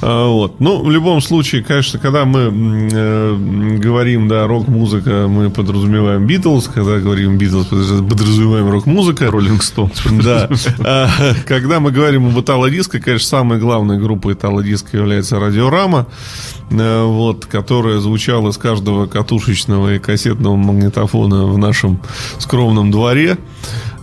А, 0.00 0.26
Вот. 0.26 0.58
Ну, 0.58 0.82
в 0.82 0.90
любом 0.90 1.20
случае, 1.20 1.62
конечно, 1.62 1.98
когда 1.98 2.24
мы 2.24 2.50
э, 2.90 3.76
говорим, 3.76 4.26
да, 4.26 4.46
рок-музыка, 4.46 5.26
мы 5.28 5.50
подразумеваем 5.50 6.26
Битлз, 6.26 6.68
когда 6.68 6.96
говорим 6.96 7.36
Битлз, 7.36 7.66
подразумеваем 7.66 8.70
рок-музыка. 8.70 9.30
Роллинг 9.30 9.62
Стоунс. 9.62 10.02
Да. 10.24 10.48
А, 10.78 11.10
Когда 11.46 11.78
мы 11.78 11.92
говорим 11.92 12.28
об 12.28 12.40
итало-диско, 12.40 13.00
конечно, 13.00 13.28
самой 13.28 13.58
главной 13.58 13.98
группой 13.98 14.32
итало-диско 14.32 14.96
является 14.96 15.38
Радиорама, 15.38 16.06
э, 16.70 17.04
вот, 17.04 17.44
которая 17.44 17.98
звучала 17.98 18.48
из 18.48 18.56
каждого 18.56 19.06
катушечного 19.08 19.96
и 19.96 19.98
кассетного 19.98 20.56
магнитофона 20.56 21.44
в 21.44 21.58
нашем 21.58 22.00
скромном 22.38 22.90
дворе. 22.90 23.36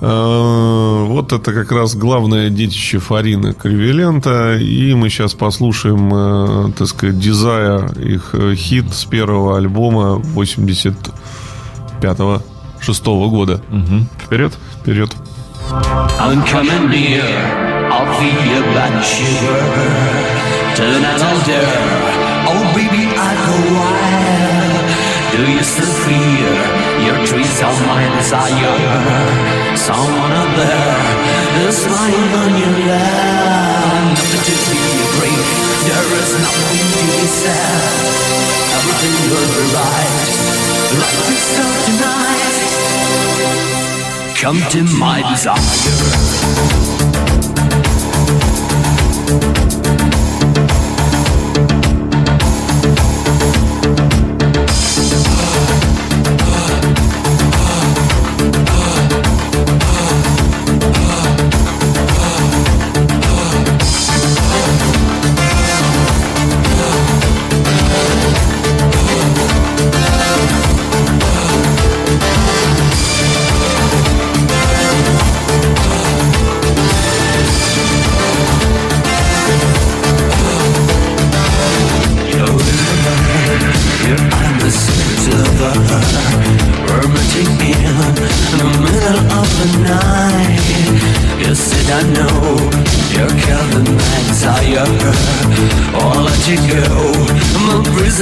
Э, 0.01 1.05
Вот 1.07 1.31
это 1.33 1.51
как 1.53 1.71
раз 1.71 1.95
главное 1.95 2.49
детище 2.49 2.99
Фарины 2.99 3.53
Кривелента. 3.53 4.57
И 4.57 4.93
мы 4.93 5.09
сейчас 5.09 5.33
послушаем, 5.33 6.09
э, 6.13 6.71
так 6.77 6.87
сказать, 6.87 7.19
Дизайр, 7.19 7.91
их 7.99 8.29
э, 8.33 8.55
хит 8.55 8.93
с 8.93 9.05
первого 9.05 9.57
альбома 9.57 10.21
85-го, 10.35 12.41
6 12.79 13.05
года. 13.29 13.61
Мгм. 13.69 14.07
Вперед. 14.23 14.53
Вперед. 14.81 15.11
I'm 16.19 16.43
coming 16.45 16.89
near. 16.89 17.23
I'll 17.91 18.07
feed 18.19 18.45
you 18.45 18.63
back 18.73 19.03
sugar. 19.03 19.63
turn 20.75 21.03
out 21.03 21.21
older. 21.21 21.67
Oh, 22.47 22.63
baby, 22.73 23.07
I 23.15 23.17
go 23.45 23.55
wild. 23.75 24.85
Do 25.31 25.39
you 25.51 25.63
still 25.63 25.93
fear 26.05 26.53
your 27.05 27.19
trees 27.25 27.61
are 27.61 27.79
my 27.87 28.03
desire? 28.17 28.75
Someone 29.75 30.33
out 30.41 30.53
there 30.59 30.99
is 31.67 31.79
lying 31.87 32.31
on 32.43 32.51
your 32.61 32.75
land. 32.89 34.17
Nothing 34.17 34.43
to 34.47 34.53
be 34.71 34.81
afraid. 35.07 35.43
There 35.87 36.09
is 36.21 36.31
nothing 36.45 36.87
to 36.95 37.01
be 37.11 37.23
sad. 37.41 38.03
Everything 38.77 39.15
will 39.31 39.49
be 39.55 39.65
right. 39.77 40.13
Like 41.01 41.19
yourself 41.29 41.75
tonight. 41.87 42.55
Come 44.41 44.59
to 44.71 44.81
my 44.97 45.17
desire. 45.31 47.08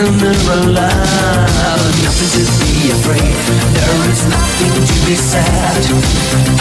Prisoner 0.08 0.54
alive 0.54 1.96
Nothing 2.04 2.32
to 2.36 2.44
be 2.64 2.92
afraid 2.92 3.36
There 3.76 4.10
is 4.10 4.22
nothing 4.28 4.74
to 4.74 4.96
be 5.06 5.16
sad 5.16 5.84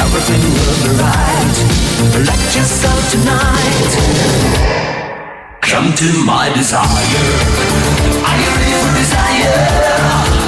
Everything 0.01 0.43
will 0.43 0.79
be 0.83 0.91
right 0.99 1.57
Let 2.27 2.43
yourself 2.55 3.11
tonight 3.11 3.93
Come 5.63 5.93
to 5.95 6.25
my 6.25 6.49
desire. 6.55 6.87
Are 8.25 8.39
you 8.39 8.51
ready 8.55 8.73
for 8.81 8.93
desire? 8.97 10.46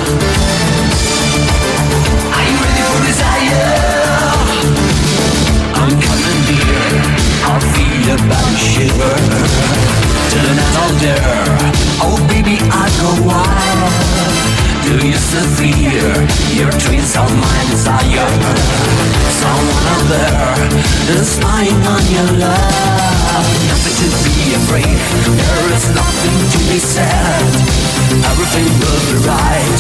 Love. 22.26 23.46
Nothing 23.68 23.96
to 24.02 24.08
be 24.26 24.54
afraid. 24.54 24.98
There 25.38 25.68
is 25.72 25.84
nothing 25.94 26.38
to 26.52 26.58
be 26.70 26.78
sad. 26.78 27.42
Everything 28.30 28.66
will 28.80 29.02
be 29.06 29.16
right. 29.26 29.78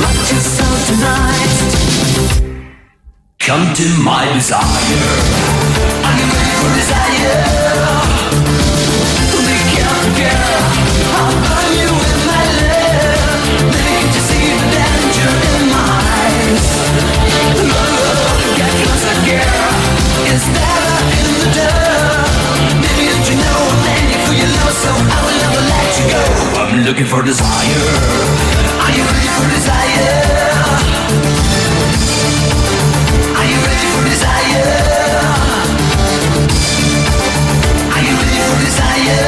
Rock 0.00 0.18
yourself 0.32 0.78
tonight. 0.88 1.52
Come 3.38 3.74
to 3.74 3.86
my 4.02 4.24
desire. 4.34 4.64
You 6.18 6.26
ready 6.36 6.54
for 6.60 6.70
desire? 6.78 7.44
Be 9.48 9.56
careful, 9.72 10.12
girl. 10.16 10.62
I'll 11.16 11.36
burn 11.44 11.70
you 11.80 12.17
I'm 26.78 26.84
looking 26.84 27.06
for 27.06 27.22
desire. 27.24 27.42
Are 27.42 28.92
you 28.94 29.02
ready 29.02 29.26
for 29.34 29.50
desire? 29.50 30.14
Are 33.34 33.48
you 33.50 33.58
ready 33.66 33.86
for 33.90 34.04
desire? 34.06 34.62
Are 37.90 38.02
you 38.06 38.14
ready 38.14 38.38
for 38.46 38.58
desire? 38.62 39.26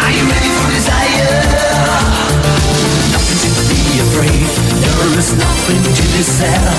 Are 0.00 0.12
you 0.16 0.24
ready 0.24 0.48
for 0.48 0.68
desire? 0.80 1.44
Nothing 3.12 3.52
to 3.52 3.64
be 3.68 4.00
afraid. 4.00 4.48
There 4.80 5.12
is 5.20 5.36
nothing 5.36 5.84
to 5.92 6.04
be. 6.16 6.72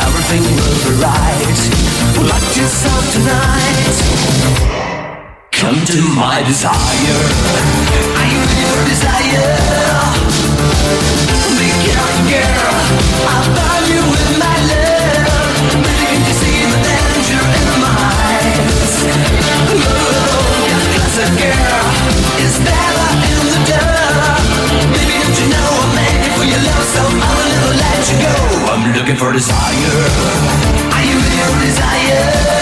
Everything 0.00 0.40
will 0.56 0.80
be 0.80 0.96
right. 1.04 1.60
Lock 2.24 2.56
yourself 2.56 3.04
tonight. 3.12 4.93
To 5.74 6.00
my 6.14 6.40
desire. 6.46 6.70
Are 6.70 8.28
you 8.30 8.40
ready 8.46 8.64
for 8.70 8.82
desire? 8.88 9.50
Be 11.58 11.68
careful, 11.82 12.24
girl. 12.30 12.78
I'll 13.26 13.48
burn 13.52 13.82
you 13.90 14.02
with 14.06 14.30
my 14.38 14.54
love. 14.70 15.26
Baby, 15.82 16.04
can 16.08 16.22
you 16.24 16.34
see 16.40 16.62
the 16.70 16.78
danger 16.78 17.42
in 17.42 17.66
my 17.82 17.90
eyes? 17.90 18.94
Get 20.62 20.78
closer, 20.94 21.28
girl. 21.42 21.86
It's 22.38 22.56
better 22.62 23.10
in 23.28 23.42
the 23.50 23.60
dark. 23.74 24.46
Baby, 24.94 25.14
don't 25.20 25.36
you 25.36 25.48
know 25.52 25.68
I'm 25.74 25.90
made 25.98 26.32
for 26.38 26.46
your 26.48 26.62
love, 26.70 26.86
so 26.94 27.02
I 27.02 27.28
will 27.34 27.50
never 27.50 27.74
let 27.82 27.98
you 28.08 28.16
go. 28.22 28.34
I'm 28.72 28.82
looking 28.94 29.18
for 29.18 29.32
desire. 29.34 30.06
Are 30.94 31.02
you 31.02 31.18
ready 31.18 31.40
for 31.50 31.58
desire? 31.66 32.53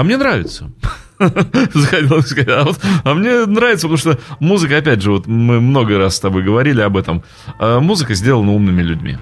А 0.00 0.02
мне 0.02 0.16
нравится. 0.16 0.70
Захотел 1.18 2.22
сказать. 2.22 2.48
А, 2.48 2.64
вот- 2.64 2.80
а 3.04 3.12
мне 3.14 3.44
нравится, 3.44 3.86
потому 3.86 3.98
что 3.98 4.18
музыка, 4.40 4.78
опять 4.78 5.02
же, 5.02 5.10
вот 5.12 5.26
мы 5.26 5.60
много 5.60 5.98
раз 5.98 6.16
с 6.16 6.20
тобой 6.20 6.42
говорили 6.42 6.80
об 6.80 6.96
этом. 6.96 7.22
а 7.58 7.80
Музыка 7.80 8.14
сделана 8.14 8.52
умными 8.52 8.80
людьми. 8.80 9.18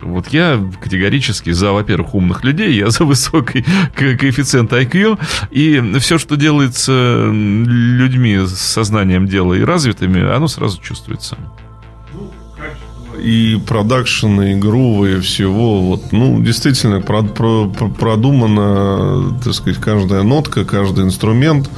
Вот 0.00 0.28
я 0.28 0.58
категорически 0.82 1.50
за, 1.52 1.72
во-первых, 1.72 2.14
умных 2.14 2.44
людей, 2.44 2.72
я 2.74 2.88
за 2.90 3.04
высокий 3.04 3.62
ко- 3.94 4.16
коэффициент 4.16 4.72
IQ, 4.72 5.18
и 5.50 5.98
все, 5.98 6.16
что 6.16 6.36
делается 6.36 7.26
людьми 7.30 8.38
с 8.38 8.56
сознанием 8.58 9.26
дела 9.26 9.52
и 9.52 9.62
развитыми, 9.62 10.34
оно 10.34 10.48
сразу 10.48 10.80
чувствуется. 10.80 11.36
И 13.20 13.58
продакшн, 13.66 14.40
и 14.40 14.54
грувы, 14.54 15.16
и 15.16 15.20
всего. 15.20 15.80
Вот, 15.80 16.12
ну, 16.12 16.40
действительно, 16.40 17.00
про- 17.00 17.22
про- 17.22 17.68
про- 17.68 17.88
продумана, 17.88 19.38
так 19.42 19.54
сказать, 19.54 19.80
каждая 19.80 20.22
нотка, 20.22 20.64
каждый 20.64 21.04
инструмент. 21.04 21.70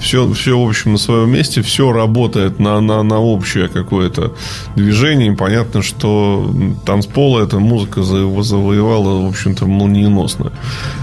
Все, 0.00 0.30
все 0.32 0.58
в 0.58 0.66
общем, 0.68 0.92
на 0.92 0.98
своем 0.98 1.30
месте. 1.30 1.62
Все 1.62 1.92
работает 1.92 2.58
на, 2.58 2.80
на, 2.80 3.02
на 3.02 3.18
общее 3.18 3.68
какое-то 3.68 4.32
движение. 4.74 5.32
Понятно, 5.32 5.82
что 5.82 6.50
танцпол 6.86 7.38
эта 7.38 7.58
музыка 7.58 8.00
заво- 8.00 8.42
завоевала, 8.42 9.26
в 9.26 9.28
общем-то, 9.28 9.66
молниеносно. 9.66 10.52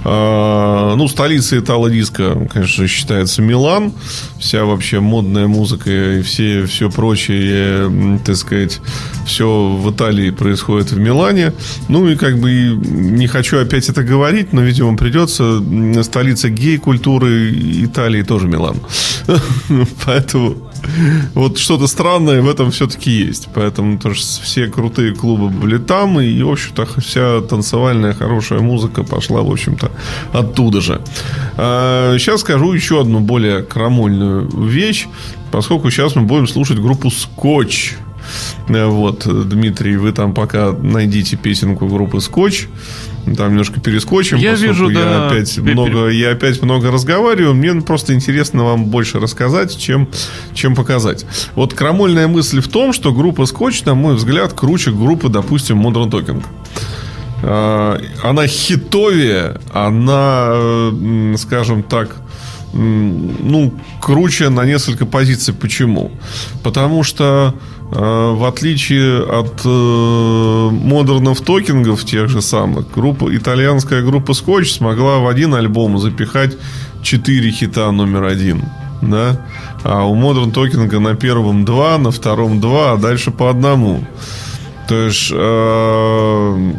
А, 0.04 0.96
ну, 0.96 1.08
столица 1.08 1.58
итало-диска, 1.60 2.48
конечно, 2.52 2.88
считается 2.88 3.42
Милан. 3.42 3.94
Вся 4.40 4.66
вообще 4.66 5.00
модная 5.00 5.48
музыка 5.48 5.90
и 5.90 6.22
все, 6.22 6.66
все 6.66 6.90
прочее, 6.90 8.20
так 8.26 8.36
сказать, 8.36 8.80
все 9.26 9.77
в 9.78 9.92
Италии 9.92 10.32
происходит 10.32 10.92
в 10.92 11.00
Милане. 11.00 11.54
Ну 11.88 12.08
и 12.08 12.16
как 12.16 12.38
бы 12.40 12.52
не 12.52 13.28
хочу 13.28 13.60
опять 13.60 13.90
это 13.90 14.04
говорить, 14.04 14.54
но, 14.54 14.62
видимо, 14.62 14.98
придется. 14.98 15.62
Столица 16.04 16.50
гей-культуры 16.50 17.52
Италии 17.84 18.24
тоже 18.24 18.48
Милан. 18.48 18.78
Поэтому 20.06 20.56
вот 21.34 21.58
что-то 21.58 21.88
странное 21.88 22.42
в 22.42 22.50
этом 22.50 22.72
все-таки 22.72 23.12
есть. 23.12 23.50
Поэтому 23.54 23.98
тоже 23.98 24.22
все 24.22 24.68
крутые 24.68 25.14
клубы 25.14 25.50
были 25.50 25.78
там, 25.78 26.20
и, 26.20 26.42
в 26.42 26.50
общем-то, 26.50 26.88
вся 27.02 27.42
танцевальная 27.42 28.14
хорошая 28.14 28.60
музыка 28.60 29.04
пошла, 29.04 29.42
в 29.42 29.52
общем-то, 29.52 29.92
оттуда 30.34 30.82
же. 30.82 31.02
А, 31.58 32.18
сейчас 32.18 32.42
скажу 32.42 32.74
еще 32.74 33.02
одну 33.02 33.20
более 33.20 33.64
крамольную 33.64 34.50
вещь, 34.66 35.08
поскольку 35.52 35.90
сейчас 35.92 36.16
мы 36.16 36.24
будем 36.24 36.48
слушать 36.48 36.80
группу 36.80 37.10
Скотч. 37.10 37.96
Э, 38.68 38.86
Вот, 38.86 39.28
Дмитрий, 39.50 39.98
вы 39.98 40.12
там 40.12 40.34
пока 40.34 40.72
найдите 40.72 41.38
песенку 41.38 41.88
группы 41.88 42.22
Скотч. 42.22 42.68
Там 43.36 43.50
немножко 43.50 43.82
перескочим. 43.82 44.38
Я 44.38 44.54
вижу, 44.54 44.90
я 44.90 45.04
да, 45.04 45.28
опять 45.28 45.58
много, 45.58 46.08
я 46.08 46.32
опять 46.32 46.62
много 46.62 46.92
разговариваю. 46.92 47.54
Мне 47.54 47.74
просто 47.82 48.14
интересно 48.14 48.64
вам 48.64 48.86
больше 48.86 49.20
рассказать, 49.20 49.78
чем, 49.78 50.08
чем 50.54 50.76
показать. 50.76 51.26
Вот 51.56 51.74
крамольная 51.74 52.28
мысль 52.28 52.62
в 52.62 52.70
том, 52.70 52.94
что 52.94 53.14
группа 53.14 53.46
Скотч, 53.46 53.84
на 53.84 53.96
мой 53.96 54.16
взгляд, 54.16 54.54
круче 54.54 54.92
группы, 54.92 55.28
допустим, 55.28 55.86
Modern 55.86 56.10
Talking. 56.10 56.44
А, 57.44 58.00
Она 58.24 58.48
хитовее, 58.48 59.60
она, 59.74 60.92
скажем 61.38 61.84
так, 61.84 62.16
ну, 62.74 63.74
круче 64.02 64.50
на 64.50 64.66
несколько 64.66 65.06
позиций. 65.06 65.54
Почему? 65.54 66.12
Потому 66.64 67.04
что 67.04 67.56
в 67.92 68.46
отличие 68.46 69.24
от 69.24 69.62
э, 69.64 70.70
модернов 70.72 71.40
токингов 71.42 72.04
тех 72.04 72.28
же 72.28 72.42
самых, 72.42 72.92
группа, 72.92 73.34
итальянская 73.34 74.02
группа 74.02 74.34
Скотч 74.34 74.74
смогла 74.74 75.20
в 75.20 75.28
один 75.28 75.54
альбом 75.56 75.98
запихать 75.98 76.58
4 77.02 77.52
хита 77.52 77.92
номер 77.92 78.26
один. 78.26 78.64
Да? 79.02 79.46
А 79.84 80.06
у 80.06 80.16
Modern 80.16 80.54
Talking 80.54 81.00
на 81.00 81.16
первом 81.16 81.64
два, 81.64 81.98
на 81.98 82.12
втором 82.12 82.60
два, 82.60 82.94
а 82.94 82.98
дальше 82.98 83.32
по 83.32 83.50
одному. 83.50 84.06
То 84.88 84.96
есть 85.06 85.32
э, 85.32 86.74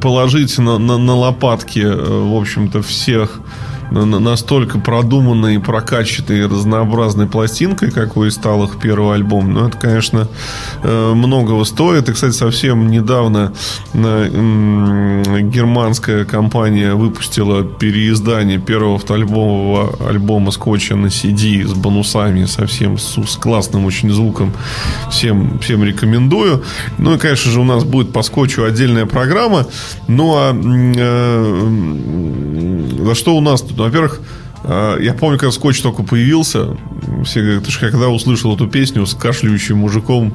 положить 0.00 0.58
на, 0.58 0.78
на, 0.78 0.98
на 0.98 1.14
лопатки, 1.14 1.80
э, 1.80 1.94
в 1.94 2.36
общем-то, 2.36 2.82
всех 2.82 3.40
настолько 3.90 4.78
продуманной, 4.78 5.58
прокачанной 5.60 6.46
разнообразной 6.46 7.26
пластинкой, 7.26 7.90
какой 7.90 8.30
стал 8.30 8.64
их 8.64 8.78
первый 8.78 9.14
альбом, 9.14 9.52
ну, 9.52 9.68
это, 9.68 9.78
конечно, 9.78 10.28
э, 10.82 11.12
многого 11.14 11.64
стоит. 11.64 12.08
И, 12.08 12.12
кстати, 12.12 12.34
совсем 12.34 12.90
недавно 12.90 13.52
э, 13.94 15.40
германская 15.42 16.24
компания 16.24 16.94
выпустила 16.94 17.64
переиздание 17.64 18.58
первого 18.58 19.00
альбома, 19.08 19.90
альбома 20.06 20.50
Скотча 20.50 20.96
на 20.96 21.06
CD 21.06 21.66
с 21.66 21.72
бонусами, 21.72 22.44
совсем 22.44 22.98
с, 22.98 23.16
с 23.16 23.36
классным 23.36 23.86
очень 23.86 24.10
звуком. 24.10 24.52
Всем, 25.10 25.58
всем 25.60 25.82
рекомендую. 25.84 26.62
Ну 26.98 27.14
и, 27.14 27.18
конечно 27.18 27.50
же, 27.50 27.60
у 27.60 27.64
нас 27.64 27.84
будет 27.84 28.12
по 28.12 28.22
Скотчу 28.22 28.64
отдельная 28.64 29.06
программа. 29.06 29.66
Ну 30.06 30.34
а 30.36 30.52
э, 30.54 31.68
за 33.04 33.14
что 33.14 33.36
у 33.36 33.40
нас 33.40 33.62
тут? 33.62 33.77
Ну, 33.78 33.84
во-первых, 33.84 34.20
э, 34.64 34.98
я 35.00 35.14
помню, 35.14 35.38
когда 35.38 35.52
скотч 35.52 35.80
только 35.80 36.02
появился, 36.02 36.76
все 37.24 37.42
говорят, 37.42 37.64
ты 37.64 37.70
ж 37.70 37.78
когда 37.78 38.08
услышал 38.08 38.54
эту 38.54 38.66
песню 38.66 39.06
с 39.06 39.14
кашляющим 39.14 39.78
мужиком, 39.78 40.34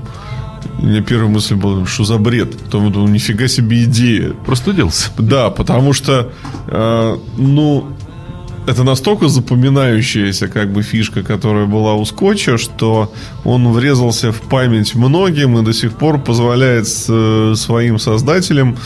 у 0.79 0.85
меня 0.85 1.01
первая 1.01 1.29
мысль 1.29 1.55
была, 1.55 1.85
что 1.85 2.05
за 2.05 2.17
бред? 2.17 2.57
Потом 2.57 2.85
я 2.85 2.89
думал, 2.89 3.09
нифига 3.09 3.49
себе 3.49 3.83
идея. 3.83 4.31
Простудился. 4.45 5.09
Да, 5.17 5.49
потому 5.49 5.91
что, 5.91 6.31
э, 6.67 7.17
ну, 7.37 7.89
это 8.67 8.83
настолько 8.83 9.27
запоминающаяся 9.27 10.47
как 10.47 10.71
бы 10.71 10.81
фишка, 10.81 11.23
которая 11.23 11.65
была 11.65 11.93
у 11.93 12.05
Скотча, 12.05 12.57
что 12.57 13.13
он 13.43 13.71
врезался 13.71 14.31
в 14.31 14.41
память 14.41 14.95
многим 14.95 15.57
и 15.57 15.63
до 15.63 15.73
сих 15.73 15.93
пор 15.93 16.19
позволяет 16.19 16.87
с, 16.87 17.07
э, 17.09 17.55
своим 17.55 17.99
создателям 17.99 18.77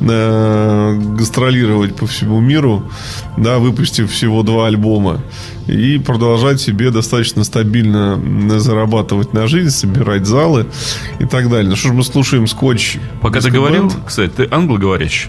э, 0.00 0.98
гастролировать 1.16 1.96
по 1.96 2.06
всему 2.06 2.40
миру, 2.40 2.90
да, 3.36 3.58
выпустив 3.58 4.10
всего 4.10 4.42
два 4.42 4.66
альбома 4.66 5.20
и 5.66 5.98
продолжать 5.98 6.60
себе 6.60 6.90
достаточно 6.90 7.44
стабильно 7.44 8.20
зарабатывать 8.58 9.32
на 9.32 9.46
жизнь, 9.46 9.70
собирать 9.70 10.26
залы 10.26 10.66
и 11.18 11.24
так 11.26 11.48
далее. 11.48 11.70
Ну 11.70 11.76
что 11.76 11.88
ж 11.88 11.92
мы 11.92 12.02
слушаем 12.02 12.46
Скотч? 12.46 12.98
Пока 13.20 13.40
ты 13.40 13.50
говорил, 13.50 13.92
кстати, 14.06 14.30
ты 14.30 14.48
англоговорящий. 14.50 15.28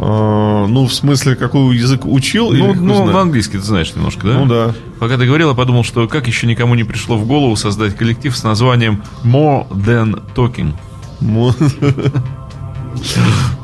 А, 0.00 0.66
ну, 0.68 0.86
в 0.86 0.94
смысле, 0.94 1.34
какой 1.34 1.76
язык 1.76 2.06
учил? 2.06 2.52
Ну, 2.52 2.72
ну 2.74 3.04
в 3.04 3.16
английский 3.16 3.58
ты 3.58 3.64
знаешь 3.64 3.94
немножко, 3.96 4.26
да? 4.28 4.38
Ну 4.38 4.46
да. 4.46 4.74
Пока 5.00 5.16
ты 5.16 5.26
говорил, 5.26 5.48
я 5.48 5.54
подумал, 5.54 5.82
что 5.82 6.06
как 6.06 6.28
еще 6.28 6.46
никому 6.46 6.76
не 6.76 6.84
пришло 6.84 7.16
в 7.16 7.26
голову 7.26 7.56
создать 7.56 7.96
коллектив 7.96 8.36
с 8.36 8.44
названием 8.44 9.02
More 9.24 9.68
Than 9.70 10.22
Talking. 10.34 10.74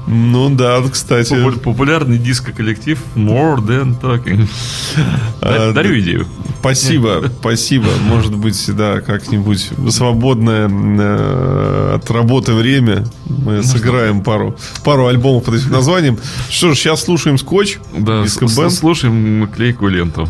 Ну 0.07 0.51
да, 0.55 0.83
кстати. 0.93 1.33
Попу- 1.33 1.59
Популярный 1.59 2.19
диско-коллектив 2.19 2.99
More 3.17 3.57
Than 3.59 3.99
Talking. 4.01 4.47
А, 5.41 5.69
Да- 5.69 5.73
Дарю 5.73 5.99
идею. 6.01 6.27
Спасибо, 6.61 7.31
спасибо. 7.41 7.87
Может 8.09 8.35
быть, 8.35 8.71
да, 8.75 9.01
как-нибудь 9.01 9.71
свободное 9.91 10.69
э, 10.71 11.95
от 11.97 12.11
работы 12.11 12.53
время 12.55 13.07
мы 13.27 13.63
сыграем 13.63 14.23
пару, 14.23 14.57
пару 14.83 15.07
альбомов 15.07 15.45
под 15.45 15.57
этим 15.57 15.71
названием. 15.73 16.19
Что 16.49 16.73
ж, 16.73 16.79
сейчас 16.79 17.03
слушаем 17.05 17.37
скотч. 17.39 17.79
Да, 17.99 18.23
слушаем 18.71 19.49
клейкую 19.55 19.93
ленту. 19.93 20.29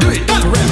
Do 0.00 0.10
it. 0.10 0.26
Do 0.26 0.52
it. 0.54 0.67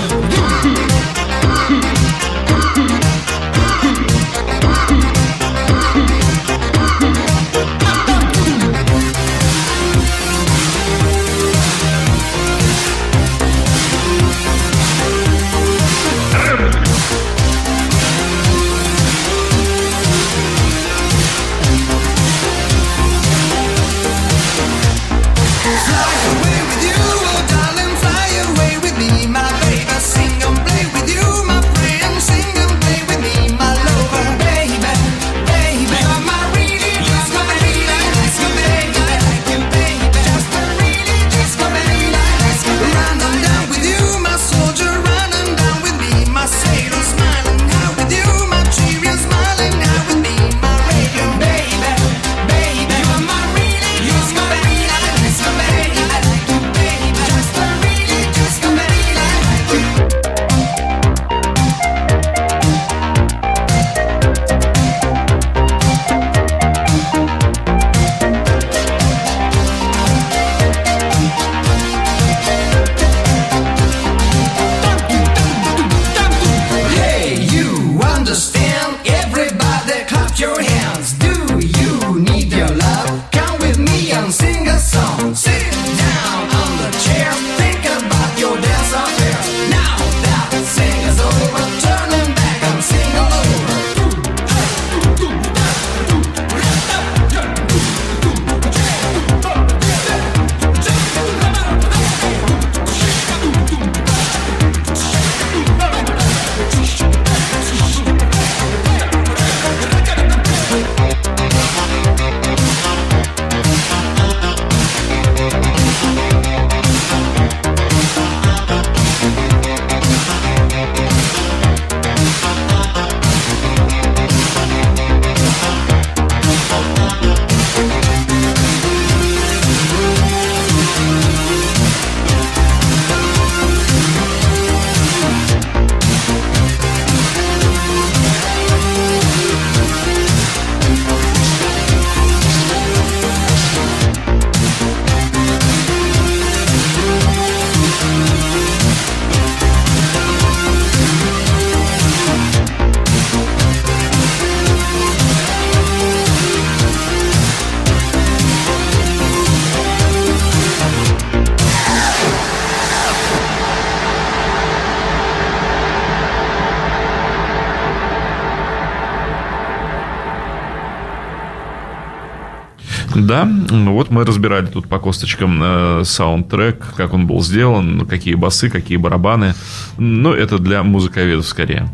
Да, 173.36 173.44
ну 173.44 173.92
вот 173.92 174.10
мы 174.10 174.24
разбирали 174.24 174.64
тут 174.64 174.88
по 174.88 174.98
косточкам 174.98 175.60
э, 175.62 176.02
саундтрек, 176.04 176.94
как 176.96 177.12
он 177.12 177.26
был 177.26 177.42
сделан, 177.42 178.06
какие 178.06 178.34
басы, 178.34 178.70
какие 178.70 178.96
барабаны. 178.96 179.54
Но 179.98 180.32
это 180.32 180.58
для 180.58 180.82
музыковедов 180.82 181.46
скорее. 181.46 181.90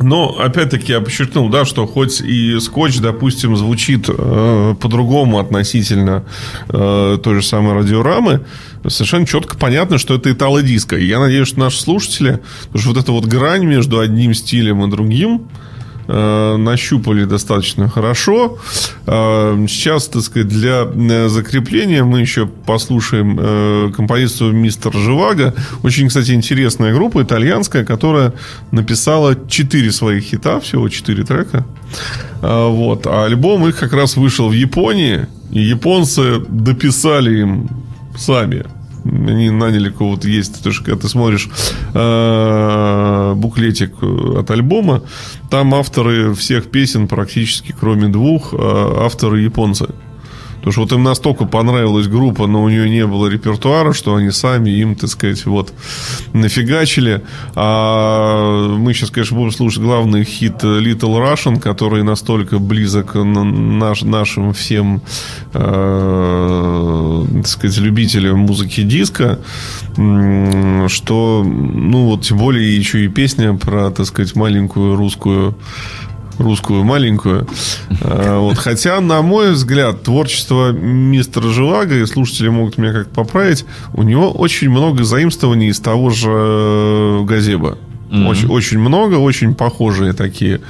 Но, 0.00 0.38
опять-таки, 0.38 0.92
я 0.92 1.00
подчеркнул, 1.00 1.50
да, 1.50 1.66
что 1.66 1.86
хоть 1.86 2.22
и 2.22 2.58
скотч, 2.60 2.98
допустим, 2.98 3.56
звучит 3.58 4.08
э, 4.08 4.74
по-другому 4.80 5.38
относительно 5.38 6.24
э, 6.70 7.18
той 7.22 7.34
же 7.34 7.42
самой 7.42 7.74
радиорамы, 7.74 8.40
совершенно 8.86 9.26
четко 9.26 9.58
понятно, 9.58 9.98
что 9.98 10.14
это 10.14 10.32
итало-диско. 10.32 10.96
И 10.96 11.06
я 11.06 11.18
надеюсь, 11.18 11.48
что 11.48 11.60
наши 11.60 11.78
слушатели, 11.78 12.40
потому 12.66 12.80
что 12.80 12.88
вот 12.90 13.02
эта 13.02 13.12
вот 13.12 13.26
грань 13.26 13.66
между 13.66 13.98
одним 13.98 14.32
стилем 14.32 14.82
и 14.84 14.90
другим, 14.90 15.48
э, 16.06 16.56
нащупали 16.56 17.24
достаточно 17.24 17.88
хорошо. 17.88 18.58
Э, 19.06 19.66
Сейчас, 19.68 20.08
так 20.08 20.22
сказать, 20.22 20.48
для 20.48 20.84
э, 20.84 21.28
закрепления 21.28 22.04
мы 22.04 22.20
еще 22.20 22.46
послушаем 22.46 23.92
композицию 23.92 24.52
«Мистер 24.52 24.92
Живаго». 24.92 25.54
Очень, 25.82 26.08
кстати, 26.08 26.32
интересная 26.32 26.94
группа 26.94 27.22
итальянская, 27.22 27.84
которая 27.84 28.32
написала 28.70 29.36
четыре 29.48 29.92
своих 29.92 30.24
хита, 30.24 30.60
всего 30.60 30.88
четыре 30.88 31.24
трека. 31.24 31.64
Вот. 32.42 33.06
А 33.06 33.24
альбом 33.24 33.66
их 33.66 33.78
как 33.78 33.92
раз 33.92 34.16
вышел 34.16 34.48
в 34.48 34.52
Японии, 34.52 35.26
и 35.50 35.60
японцы 35.60 36.40
дописали 36.48 37.40
им 37.40 37.68
сами. 38.16 38.64
Они 39.28 39.50
наняли 39.50 39.90
кого-то 39.90 40.28
есть, 40.28 40.56
потому 40.56 40.72
что 40.72 40.84
когда 40.84 41.00
ты 41.00 41.08
смотришь 41.08 41.48
э, 41.94 43.34
буклетик 43.36 44.02
от 44.02 44.50
альбома, 44.50 45.02
там 45.50 45.74
авторы 45.74 46.34
всех 46.34 46.70
песен 46.70 47.08
практически, 47.08 47.74
кроме 47.78 48.08
двух, 48.08 48.52
э, 48.52 48.56
авторы 48.58 49.40
японцы. 49.40 49.88
Потому 50.66 50.84
что 50.84 50.96
вот 50.96 50.98
им 50.98 51.04
настолько 51.04 51.44
понравилась 51.44 52.08
группа, 52.08 52.48
но 52.48 52.64
у 52.64 52.68
нее 52.68 52.90
не 52.90 53.06
было 53.06 53.28
репертуара, 53.28 53.92
что 53.92 54.16
они 54.16 54.32
сами 54.32 54.70
им, 54.70 54.96
так 54.96 55.08
сказать, 55.10 55.46
вот 55.46 55.72
нафигачили. 56.32 57.22
А 57.54 58.74
мы 58.76 58.92
сейчас, 58.92 59.10
конечно, 59.12 59.36
будем 59.36 59.52
слушать 59.52 59.80
главный 59.80 60.24
хит 60.24 60.64
Little 60.64 61.22
Russian, 61.22 61.60
который 61.60 62.02
настолько 62.02 62.58
близок 62.58 63.14
наш, 63.14 64.02
нашим 64.02 64.52
всем, 64.52 65.02
э, 65.54 67.24
так 67.36 67.46
сказать, 67.46 67.78
любителям 67.78 68.40
музыки 68.40 68.82
диска, 68.82 69.38
что, 69.94 71.44
ну 71.44 72.06
вот, 72.06 72.22
тем 72.22 72.38
более 72.38 72.76
еще 72.76 73.04
и 73.04 73.08
песня 73.08 73.54
про, 73.54 73.92
так 73.92 74.06
сказать, 74.06 74.34
маленькую 74.34 74.96
русскую 74.96 75.56
русскую 76.38 76.84
маленькую. 76.84 77.46
А, 78.02 78.40
Вот. 78.40 78.58
Хотя, 78.58 79.00
на 79.00 79.22
мой 79.22 79.52
взгляд, 79.52 80.02
творчество 80.02 80.72
мистера 80.72 81.48
Живаго, 81.48 81.94
и 81.96 82.06
слушатели 82.06 82.48
могут 82.48 82.78
меня 82.78 82.92
как-то 82.92 83.14
поправить, 83.14 83.64
у 83.94 84.02
него 84.02 84.30
очень 84.30 84.70
много 84.70 85.04
заимствований 85.04 85.68
из 85.68 85.80
того 85.80 86.10
же 86.10 86.30
э, 86.30 87.24
Газеба. 87.24 87.78
Очень, 88.10 88.48
очень 88.48 88.78
много, 88.78 89.16
очень 89.16 89.54
похожие 89.54 90.12
такие 90.12 90.60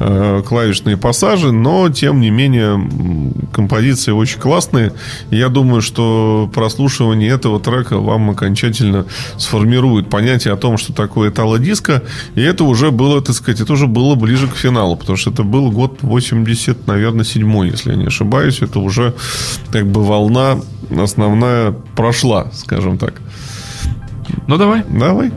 клавишные 0.00 0.96
пассажи, 0.96 1.52
но, 1.52 1.90
тем 1.90 2.20
не 2.20 2.30
менее, 2.30 2.80
композиции 3.52 4.12
очень 4.12 4.40
классные. 4.40 4.92
Я 5.30 5.48
думаю, 5.48 5.82
что 5.82 6.50
прослушивание 6.54 7.30
этого 7.30 7.60
трека 7.60 7.98
вам 7.98 8.30
окончательно 8.30 9.04
сформирует 9.36 10.08
понятие 10.08 10.54
о 10.54 10.56
том, 10.56 10.78
что 10.78 10.94
такое 10.94 11.30
итало-диско. 11.30 12.02
И 12.34 12.40
это 12.40 12.64
уже 12.64 12.90
было, 12.90 13.20
так 13.20 13.34
сказать, 13.34 13.60
это 13.60 13.74
уже 13.74 13.86
было 13.86 14.14
ближе 14.14 14.48
к 14.48 14.56
финалу, 14.56 14.96
потому 14.96 15.18
что 15.18 15.30
это 15.30 15.42
был 15.42 15.70
год 15.70 15.98
80, 16.00 16.86
наверное, 16.86 17.24
седьмой, 17.24 17.70
если 17.70 17.90
я 17.90 17.96
не 17.96 18.06
ошибаюсь. 18.06 18.62
Это 18.62 18.78
уже 18.80 19.14
как 19.70 19.86
бы 19.86 20.02
волна 20.02 20.60
основная 20.98 21.72
прошла, 21.94 22.50
скажем 22.54 22.96
так. 22.96 23.14
Ну, 24.46 24.56
давай. 24.56 24.82
Давай. 24.88 25.30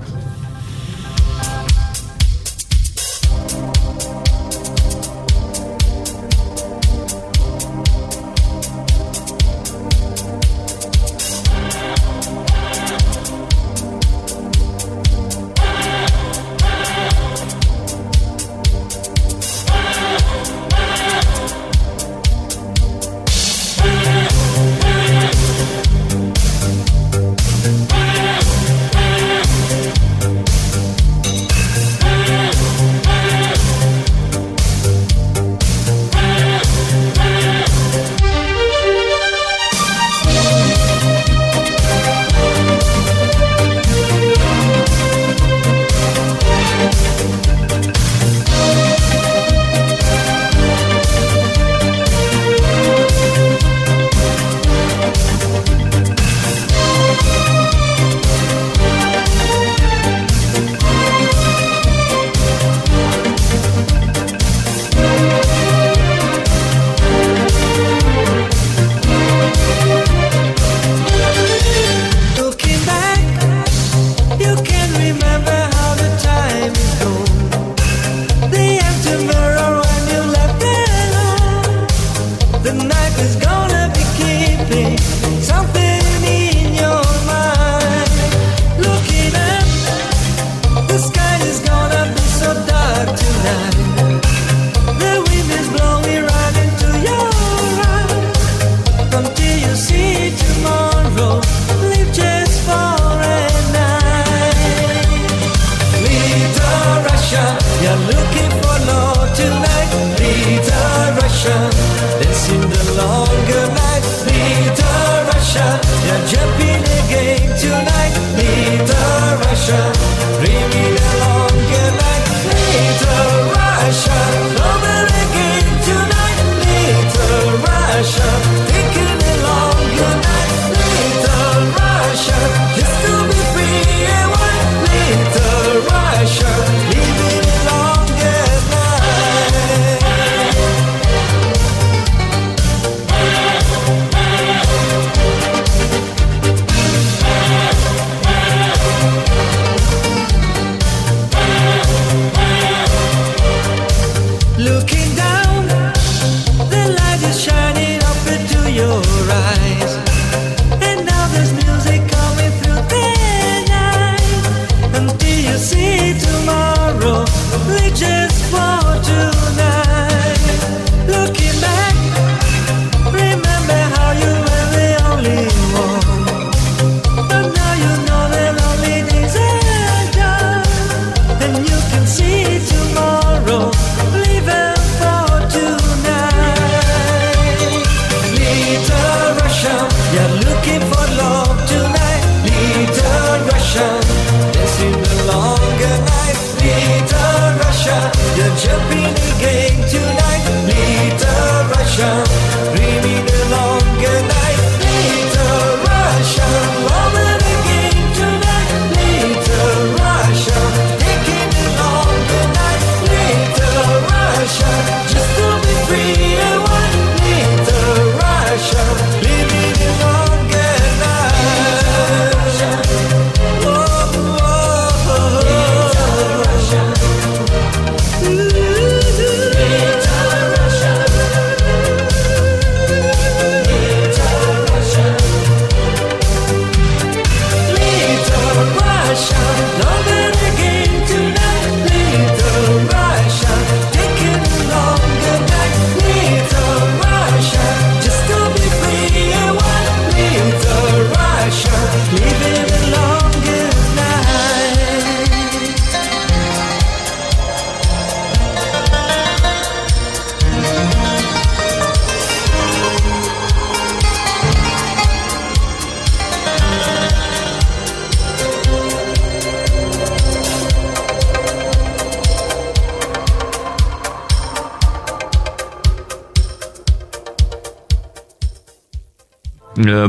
the 199.15 199.33
game 199.39 199.79
tonight, 199.89 200.43
Little 200.65 201.69
Russia. 201.75 203.02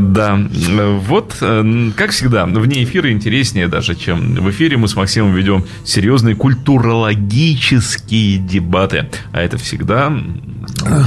Да, 0.01 0.39
Э, 0.69 0.99
вот, 1.07 1.37
э, 1.41 1.91
как 1.97 2.11
всегда, 2.11 2.47
вне 2.47 2.83
эфира 2.85 3.11
интереснее 3.13 3.69
даже, 3.69 3.95
чем 3.95 4.35
в 4.35 4.51
эфире 4.51 4.77
мы 4.77 4.89
с 4.89 4.97
Максимом 4.97 5.35
ведем 5.35 5.65
серьезные 5.85 6.35
культурологические 6.35 8.39
дебаты. 8.39 9.09
А 9.33 9.41
это 9.41 9.57
всегда, 9.59 10.13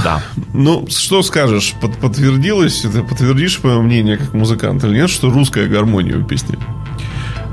да. 0.04 0.22
Ну, 0.54 0.86
что 0.88 1.22
скажешь, 1.22 1.74
под- 1.80 1.96
подтвердилось, 1.98 2.80
ты 2.82 3.02
подтвердишь 3.02 3.60
мое 3.62 3.80
мнение 3.80 4.16
как 4.16 4.34
музыкант 4.34 4.84
или 4.84 4.94
нет, 4.94 5.10
что 5.10 5.30
русская 5.30 5.66
гармония 5.68 6.16
в 6.16 6.26
песне? 6.26 6.56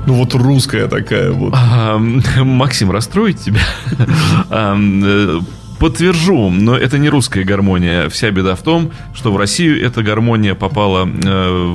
Ну, 0.06 0.14
вот 0.14 0.34
русская 0.34 0.86
такая 0.86 1.32
вот. 1.32 1.52
А, 1.56 1.98
Максим, 2.44 2.90
расстроить 2.92 3.40
тебя? 3.40 3.60
Подтвержу, 5.78 6.50
но 6.50 6.76
это 6.76 6.96
не 6.98 7.08
русская 7.10 7.44
гармония. 7.44 8.08
Вся 8.08 8.30
беда 8.30 8.54
в 8.54 8.62
том, 8.62 8.90
что 9.14 9.30
в 9.32 9.36
Россию 9.36 9.84
эта 9.84 10.02
гармония 10.02 10.54
попала 10.54 11.06
э, 11.06 11.08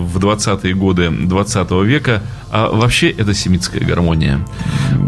в 0.04 0.18
20-е 0.18 0.74
годы 0.74 1.10
20 1.12 1.72
века, 1.86 2.24
а 2.52 2.70
вообще 2.72 3.10
это 3.12 3.34
семитская 3.34 3.84
гармония. 3.86 4.40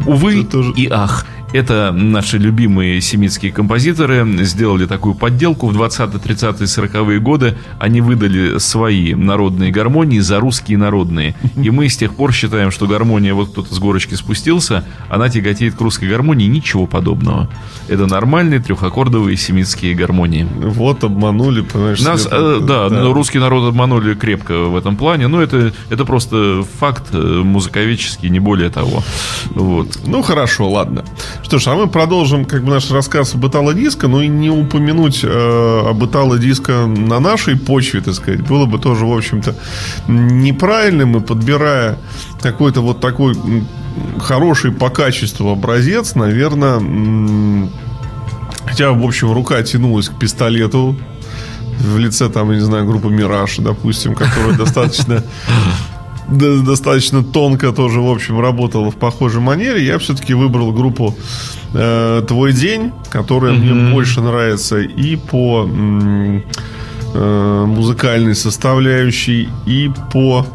Увы 0.06 0.42
Это 0.42 0.52
тоже- 0.52 0.74
и 0.76 0.88
ах, 0.92 1.26
это 1.54 1.92
наши 1.92 2.38
любимые 2.40 3.00
семитские 3.00 3.52
композиторы 3.52 4.28
сделали 4.44 4.86
такую 4.88 5.14
подделку 5.14 5.68
в 5.68 5.78
20-е, 5.78 6.20
30-е, 6.20 6.66
40-е 6.66 7.20
годы. 7.20 7.56
Они 7.80 8.02
выдали 8.02 8.58
свои 8.58 9.14
народные 9.14 9.72
гармонии 9.72 10.20
за 10.20 10.40
русские 10.40 10.80
народные. 10.80 11.36
И 11.56 11.70
мы 11.70 11.90
с 11.90 11.96
тех 11.96 12.16
пор 12.16 12.34
считаем, 12.34 12.72
что 12.72 12.88
гармония, 12.88 13.36
вот 13.36 13.52
кто-то 13.52 13.74
с 13.74 13.80
горочки 13.80 14.16
спустился, 14.16 14.84
она 15.10 15.30
тяготеет 15.30 15.76
к 15.76 15.82
русской 15.82 16.10
гармонии. 16.10 16.48
Ничего 16.48 16.88
подобного. 16.88 17.50
Это 17.88 18.08
нормальные 18.08 18.60
трехаккордовые 18.60 19.38
семитские 19.38 19.94
гармонии. 19.94 20.48
Вот 20.56 21.04
обманули, 21.04 21.62
понимаешь. 21.62 22.02
Нас, 22.02 22.28
э, 22.30 22.60
да, 22.62 22.90
ну, 22.90 23.14
русский 23.14 23.38
народ 23.38 23.70
обманули 23.70 24.16
крепко 24.16 24.54
в 24.64 24.76
этом 24.76 24.98
плане, 24.98 25.28
но 25.28 25.42
это, 25.42 25.72
это 25.92 26.04
просто 26.04 26.64
факт 26.80 27.10
э, 27.12 27.18
музыковедческий, 27.18 28.30
не 28.30 28.40
более 28.40 28.72
того. 28.72 29.04
Вот. 29.52 30.00
Ну, 30.08 30.24
хорошо, 30.24 30.70
ладно. 30.72 31.06
Что 31.44 31.60
ж, 31.60 31.68
а 31.68 31.76
мы 31.76 31.88
продолжим 31.88 32.46
как 32.46 32.64
бы 32.64 32.72
наш 32.72 32.90
рассказ 32.90 33.36
об 33.36 33.46
Итало-диско, 33.46 34.08
но 34.08 34.22
и 34.22 34.28
не 34.28 34.50
упомянуть 34.50 35.20
э, 35.24 35.84
об 35.90 36.04
Итало-диско 36.04 36.88
на 36.88 37.20
нашей 37.20 37.56
почве, 37.58 38.02
так 38.02 38.14
сказать, 38.16 38.42
было 38.42 38.66
бы 38.66 38.80
тоже, 38.80 39.06
в 39.06 39.16
общем-то, 39.16 39.54
неправильным. 40.08 41.18
И 41.18 41.20
подбирая 41.20 41.98
какой-то 42.42 42.82
вот 42.82 43.02
такой 43.02 43.36
хороший 44.20 44.72
по 44.72 44.90
качеству 44.90 45.52
образец, 45.52 46.16
наверное, 46.16 46.80
хотя, 48.66 48.92
в 48.92 49.04
общем, 49.06 49.32
рука 49.34 49.62
тянулась 49.64 50.10
к 50.10 50.18
пистолету 50.18 50.96
в 51.80 51.98
лице, 51.98 52.30
там, 52.30 52.52
я 52.52 52.58
не 52.58 52.64
знаю, 52.64 52.86
группы 52.86 53.10
«Мираж», 53.10 53.58
допустим, 53.58 54.16
которая 54.16 54.58
достаточно 54.58 55.16
до- 55.16 55.24
достаточно 56.30 57.24
тонко 57.24 57.72
тоже, 57.72 58.00
в 58.00 58.10
общем, 58.10 58.40
работала 58.40 58.92
в 58.92 58.96
похожей 58.96 59.42
манере. 59.42 59.86
Я 59.86 59.98
все-таки 60.00 60.34
выбрал 60.34 60.72
группу 60.72 61.16
э, 61.74 62.24
«Твой 62.28 62.54
день», 62.54 62.92
которая 63.10 63.54
мне 63.54 63.92
больше 63.92 64.22
нравится 64.22 64.80
и 64.80 65.16
по 65.16 65.68
э, 67.14 67.66
музыкальной 67.66 68.36
составляющей, 68.36 69.50
и 69.66 69.92
по 70.12 70.46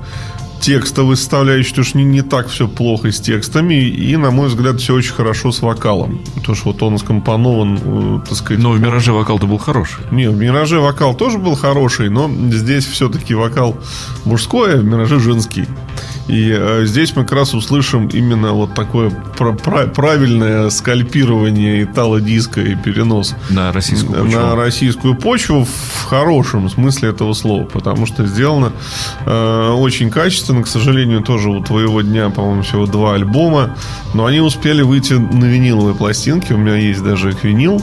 текстовой 0.60 1.16
составляющей, 1.16 1.70
потому 1.70 1.84
что 1.84 1.98
не, 1.98 2.04
не 2.04 2.22
так 2.22 2.48
все 2.48 2.68
плохо 2.68 3.10
с 3.10 3.20
текстами, 3.20 3.74
и, 3.74 4.16
на 4.16 4.30
мой 4.30 4.48
взгляд, 4.48 4.80
все 4.80 4.94
очень 4.94 5.12
хорошо 5.12 5.52
с 5.52 5.62
вокалом. 5.62 6.20
Потому 6.34 6.56
что 6.56 6.66
вот 6.66 6.82
он 6.82 6.98
скомпонован, 6.98 7.78
э, 7.82 8.20
так 8.28 8.36
сказать, 8.36 8.62
Но 8.62 8.70
в 8.70 8.80
«Мираже» 8.80 9.12
вокал-то 9.12 9.46
был 9.46 9.58
хороший. 9.58 10.00
не, 10.10 10.28
в 10.28 10.36
«Мираже» 10.36 10.80
вокал 10.80 11.14
тоже 11.14 11.38
был 11.38 11.54
хороший, 11.54 12.10
но 12.10 12.30
здесь 12.50 12.86
все-таки 12.86 13.34
вокал 13.34 13.76
мужской, 14.24 14.74
а 14.74 14.76
в 14.78 14.84
«Мираже» 14.84 15.20
женский. 15.20 15.66
И 16.28 16.54
э, 16.54 16.84
здесь 16.84 17.16
мы 17.16 17.22
как 17.24 17.32
раз 17.32 17.54
услышим 17.54 18.08
именно 18.08 18.52
вот 18.52 18.74
такое 18.74 19.10
пра- 19.36 19.52
пра- 19.52 19.86
правильное 19.86 20.68
скальпирование 20.70 21.82
итало-диска 21.84 22.60
и 22.60 22.74
перенос 22.74 23.34
На 23.50 23.72
российскую 23.72 24.24
почву. 24.24 24.38
на 24.40 24.54
российскую 24.56 25.14
почву 25.16 25.64
в 25.64 26.04
хорошем 26.04 26.68
смысле 26.68 27.08
этого 27.10 27.32
слова, 27.32 27.64
потому 27.64 28.04
что 28.06 28.26
сделано 28.26 28.72
э, 29.24 29.70
очень 29.70 30.10
качественно. 30.10 30.62
К 30.62 30.66
сожалению, 30.68 31.22
тоже 31.22 31.48
у 31.48 31.62
твоего 31.62 32.02
дня, 32.02 32.28
по-моему, 32.30 32.62
всего 32.62 32.86
два 32.86 33.14
альбома, 33.14 33.74
но 34.14 34.26
они 34.26 34.40
успели 34.40 34.82
выйти 34.82 35.14
на 35.14 35.46
виниловые 35.46 35.94
пластинки. 35.94 36.52
У 36.52 36.58
меня 36.58 36.76
есть 36.76 37.02
даже 37.02 37.30
их 37.30 37.42
винил. 37.44 37.82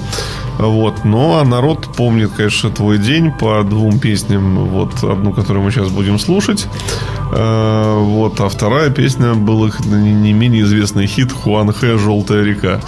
Вот. 0.58 1.04
Но 1.04 1.40
а 1.40 1.44
народ 1.44 1.88
помнит, 1.96 2.32
конечно, 2.32 2.70
твой 2.70 2.98
день 2.98 3.32
по 3.32 3.64
двум 3.64 4.00
песням. 4.00 4.66
Вот 4.66 5.04
одну, 5.04 5.34
которую 5.34 5.64
мы 5.66 5.72
сейчас 5.72 5.90
будем 5.90 6.20
слушать. 6.20 6.68
Э, 7.32 7.96
Вот, 8.00 8.40
а 8.40 8.48
вторая 8.50 8.90
песня 8.90 9.34
был 9.34 9.66
их 9.66 9.80
не 9.86 10.14
не 10.14 10.34
менее 10.34 10.64
известный 10.64 11.08
хит 11.08 11.32
Хуан 11.32 11.72
Хэ 11.72 11.98
«Желтая 11.98 12.44
река». 12.44 12.80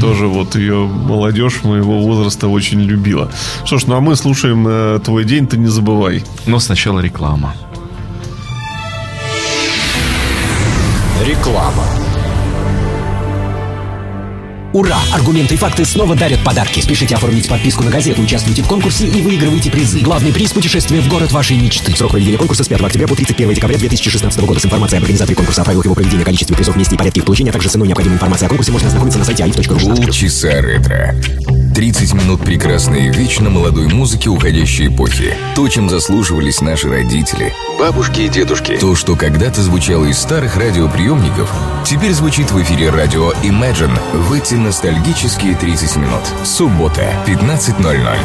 Тоже 0.00 0.26
вот 0.26 0.54
ее 0.56 0.86
молодежь 0.86 1.62
моего 1.64 2.00
возраста 2.00 2.48
очень 2.48 2.80
любила. 2.80 3.30
Что 3.64 3.78
ж, 3.78 3.86
ну 3.86 3.96
а 3.96 4.00
мы 4.00 4.16
слушаем 4.16 4.66
э, 4.68 5.00
«Твой 5.04 5.24
день, 5.24 5.46
ты 5.46 5.58
не 5.58 5.68
забывай». 5.68 6.24
Но 6.46 6.58
сначала 6.60 7.00
реклама. 7.00 7.54
Реклама. 11.26 11.84
Ура! 14.72 14.98
Аргументы 15.12 15.54
и 15.54 15.56
факты 15.56 15.84
снова 15.84 16.14
дарят 16.14 16.42
подарки. 16.42 16.80
Спешите 16.80 17.14
оформить 17.14 17.48
подписку 17.48 17.84
на 17.84 17.90
газету, 17.90 18.22
участвуйте 18.22 18.62
в 18.62 18.66
конкурсе 18.66 19.06
и 19.06 19.20
выигрывайте 19.20 19.70
призы. 19.70 20.00
Главный 20.00 20.32
приз– 20.32 20.52
путешествие 20.54 21.02
в 21.02 21.08
город 21.08 21.32
вашей 21.32 21.56
мечты. 21.58 21.94
Срок 21.94 22.12
проведения 22.12 22.38
конкурса 22.38 22.64
с 22.64 22.68
5 22.68 22.80
октября 22.80 23.06
по 23.06 23.14
31 23.14 23.54
декабря 23.54 23.76
2016 23.78 24.40
года. 24.40 24.60
С 24.60 24.64
информацией 24.64 24.98
об 24.98 25.04
организаторе 25.04 25.36
конкурса, 25.36 25.62
о 25.62 25.64
правилах 25.64 25.84
его 25.84 25.94
проведения, 25.94 26.24
количестве 26.24 26.56
призов, 26.56 26.76
месте 26.76 26.94
и 26.94 26.98
порядке 26.98 27.20
их 27.20 27.26
получения, 27.26 27.50
а 27.50 27.52
также 27.52 27.68
с 27.68 27.76
иной 27.76 27.88
необходимой 27.88 28.16
информацией 28.16 28.46
о 28.46 28.48
конкурсе 28.48 28.72
можно 28.72 28.88
ознакомиться 28.88 29.18
на 29.18 29.24
сайте 29.24 29.44
aif.ru. 29.44 29.96
Полчаса 29.96 30.60
ретро. 30.60 31.14
30 31.74 32.12
минут 32.14 32.40
прекрасной, 32.44 33.08
вечно 33.08 33.48
молодой 33.48 33.86
музыки 33.88 34.28
уходящей 34.28 34.88
эпохи. 34.88 35.34
То, 35.54 35.68
чем 35.68 35.88
заслуживались 35.88 36.60
наши 36.60 36.88
родители, 36.88 37.54
бабушки 37.78 38.22
и 38.22 38.28
дедушки. 38.28 38.76
То, 38.76 38.94
что 38.94 39.16
когда-то 39.16 39.62
звучало 39.62 40.04
из 40.04 40.18
старых 40.18 40.56
радиоприемников, 40.56 41.50
теперь 41.86 42.12
звучит 42.12 42.50
в 42.50 42.62
эфире 42.62 42.90
радио 42.90 43.32
Imagine 43.42 43.98
в 44.12 44.32
эти 44.34 44.54
ностальгические 44.54 45.54
30 45.54 45.96
минут. 45.96 46.22
Суббота, 46.44 47.14
15.00. 47.26 48.18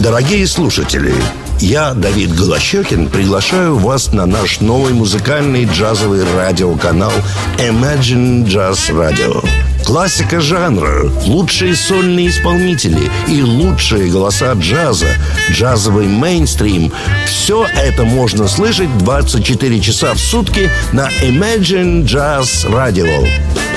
Дорогие 0.00 0.46
слушатели, 0.48 1.14
я, 1.60 1.94
Давид 1.94 2.34
Голощекин, 2.34 3.08
приглашаю 3.08 3.76
вас 3.76 4.12
на 4.12 4.26
наш 4.26 4.60
новый 4.60 4.92
музыкальный 4.92 5.66
джазовый 5.66 6.24
радиоканал 6.36 7.12
Imagine 7.58 8.44
Jazz 8.44 8.90
Radio. 8.90 9.42
Классика 9.84 10.40
жанра, 10.40 11.10
лучшие 11.26 11.76
сольные 11.76 12.28
исполнители 12.30 13.10
и 13.28 13.42
лучшие 13.42 14.10
голоса 14.10 14.52
джаза, 14.54 15.06
джазовый 15.50 16.06
мейнстрим– 16.06 16.90
все 17.26 17.66
это 17.66 18.04
можно 18.04 18.48
слышать 18.48 18.88
24 18.98 19.80
часа 19.80 20.14
в 20.14 20.18
сутки 20.18 20.70
на 20.92 21.08
Imagine 21.22 22.04
Jazz 22.04 22.66
Radio. 22.70 23.28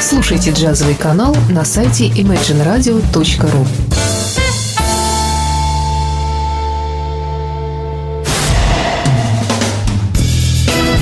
Слушайте 0.01 0.51
джазовый 0.51 0.95
канал 0.95 1.35
на 1.49 1.65
сайте 1.65 2.07
imagineradio.ru 2.07 3.86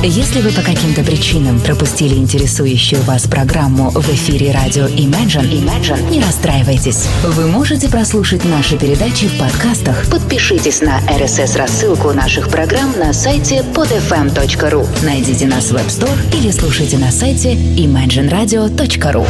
Если 0.08 0.40
вы 0.40 0.52
по 0.52 0.62
каким-то 0.62 1.04
причинам 1.04 1.60
пропустили 1.60 2.14
интересующую 2.14 3.02
вас 3.02 3.24
программу 3.24 3.90
в 3.90 4.08
эфире 4.10 4.52
радио 4.52 4.86
Imagine, 4.86 5.50
Imagine, 5.50 6.12
не 6.12 6.22
расстраивайтесь. 6.22 7.08
Вы 7.24 7.48
можете 7.48 7.90
прослушать 7.90 8.46
наши 8.46 8.78
передачи 8.78 9.28
в 9.28 9.36
подкастах. 9.40 10.06
Подпишитесь 10.12 10.82
на 10.82 11.00
RSS-рассылку 11.08 12.12
наших 12.12 12.50
программ 12.50 12.94
на 13.00 13.14
сайте 13.14 13.66
podfm.ru. 13.74 14.88
Найдите 15.04 15.48
нас 15.48 15.72
в 15.72 15.76
App 15.76 15.88
Store 15.88 16.38
или 16.38 16.52
слушайте 16.52 17.00
на 17.00 17.12
сайте 17.12 17.56
imagineradio.ru. 17.56 19.28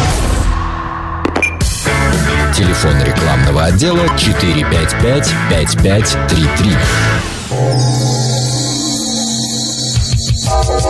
Телефон 2.53 3.01
рекламного 3.01 3.63
отдела 3.63 4.09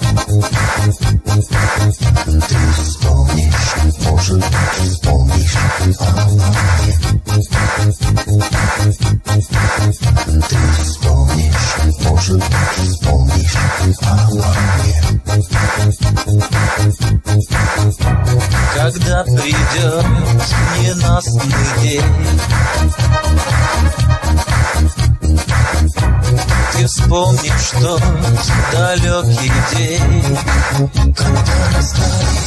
455-5533. 0.00 0.40
Когда 18.74 19.24
придет 19.24 20.06
ненастный 20.78 21.82
день 21.82 22.04
Ты 26.72 26.86
вспомнишь 26.86 27.70
тот 27.80 28.02
далекий 28.96 29.52
день 29.76 30.38
Когда 31.16 31.54
расстались 31.76 32.40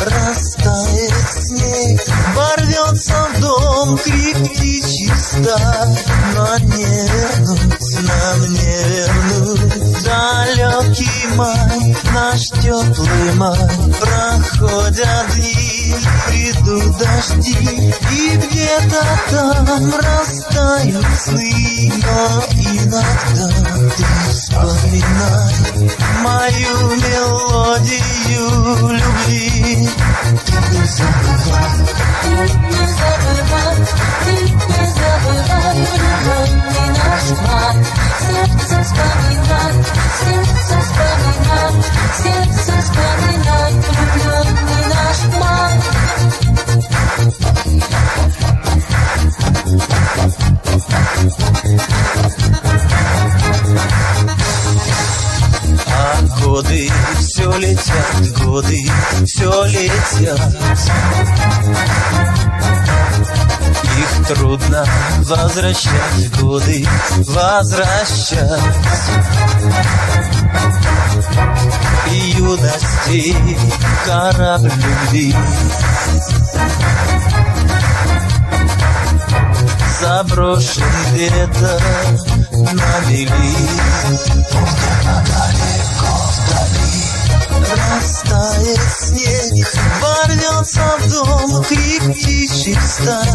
Растает 0.00 1.14
снег, 1.30 2.00
ворвется 2.34 3.26
в 3.34 3.40
дом 3.40 3.98
крик 3.98 4.36
птичьих 4.36 5.16
стад. 5.18 5.88
Но 6.34 6.58
не 6.58 6.84
вернуть, 6.84 8.02
нам 8.02 8.40
не 8.52 8.76
вернуть 8.90 10.04
Далекий 10.04 11.28
май, 11.36 11.96
наш 12.12 12.42
теплый 12.62 13.34
май. 13.34 13.58
Проходят 14.00 15.26
дни, 15.36 15.73
придут 16.74 16.98
дожди 16.98 17.92
И 18.12 18.36
где-то 18.36 19.02
там 19.30 19.94
растают 19.94 21.06
сны 21.18 21.92
Но 22.02 22.44
иногда 22.52 23.48
ты 23.96 24.04
вспоминай 24.30 25.54
Мою 26.22 26.76
мелодию 26.96 28.48
любви 28.90 29.88
Ты 30.46 30.52
не 30.70 30.84
забывай 30.86 32.04
Не 32.24 32.86
забывай, 32.88 33.76
не 34.26 34.86
забывай 34.86 35.74
влюбленный 35.74 36.88
наш 36.88 37.26
май. 37.42 37.76
Сердце 38.20 38.82
вспоминай, 38.82 39.74
сердце 40.20 40.74
вспоминай, 40.80 41.72
сердце 42.22 42.72
вспоминай 42.82 43.72
влюбленный 43.72 44.84
наш 44.88 45.18
май. 45.38 45.74
А 46.76 46.80
годы 56.42 56.90
все 57.20 57.56
летят, 57.58 58.38
годы 58.44 58.90
все 59.24 59.64
летят 59.66 60.40
Их 63.98 64.26
трудно 64.26 64.84
возвращать, 65.18 66.40
годы 66.40 66.86
возвращать. 67.18 68.60
И 72.10 72.16
юности 72.36 73.36
корабль 74.04 74.72
любви. 74.72 75.34
Заброшен 80.00 80.82
где-то 81.12 81.80
на 82.52 83.08
мели 83.08 83.28
далеко 84.44 84.64
вдали 85.20 86.23
Растает 87.74 88.80
снег, 89.00 89.68
ворвется 90.00 90.96
в 91.00 91.10
дом 91.10 91.64
крик 91.64 92.02
птичьих 92.12 92.80
стай 92.82 93.28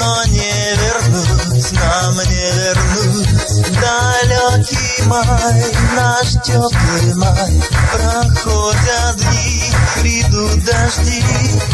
Но 0.00 0.24
не 0.26 0.74
вернуть, 0.76 1.72
нам 1.72 2.14
не 2.14 2.52
вернуть 2.52 3.36
Далекий 3.80 5.02
май, 5.06 5.64
наш 5.94 6.32
теплый 6.42 7.14
май. 7.14 7.62
Проходят 7.92 9.16
дни, 9.16 9.72
придут 10.00 10.64
дожди. 10.64 11.24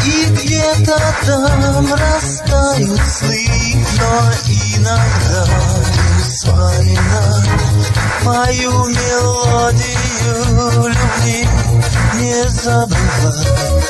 И 0.05 0.25
где-то 0.25 0.99
там 1.25 1.93
растают 1.93 3.01
сны. 3.07 3.85
Но 3.99 4.31
иногда 4.47 5.45
ты 5.93 6.29
вспоминай 6.29 7.72
Мою 8.23 8.71
мелодию 8.85 9.95
любви 10.87 11.47
не 12.15 12.49
забывай 12.49 13.83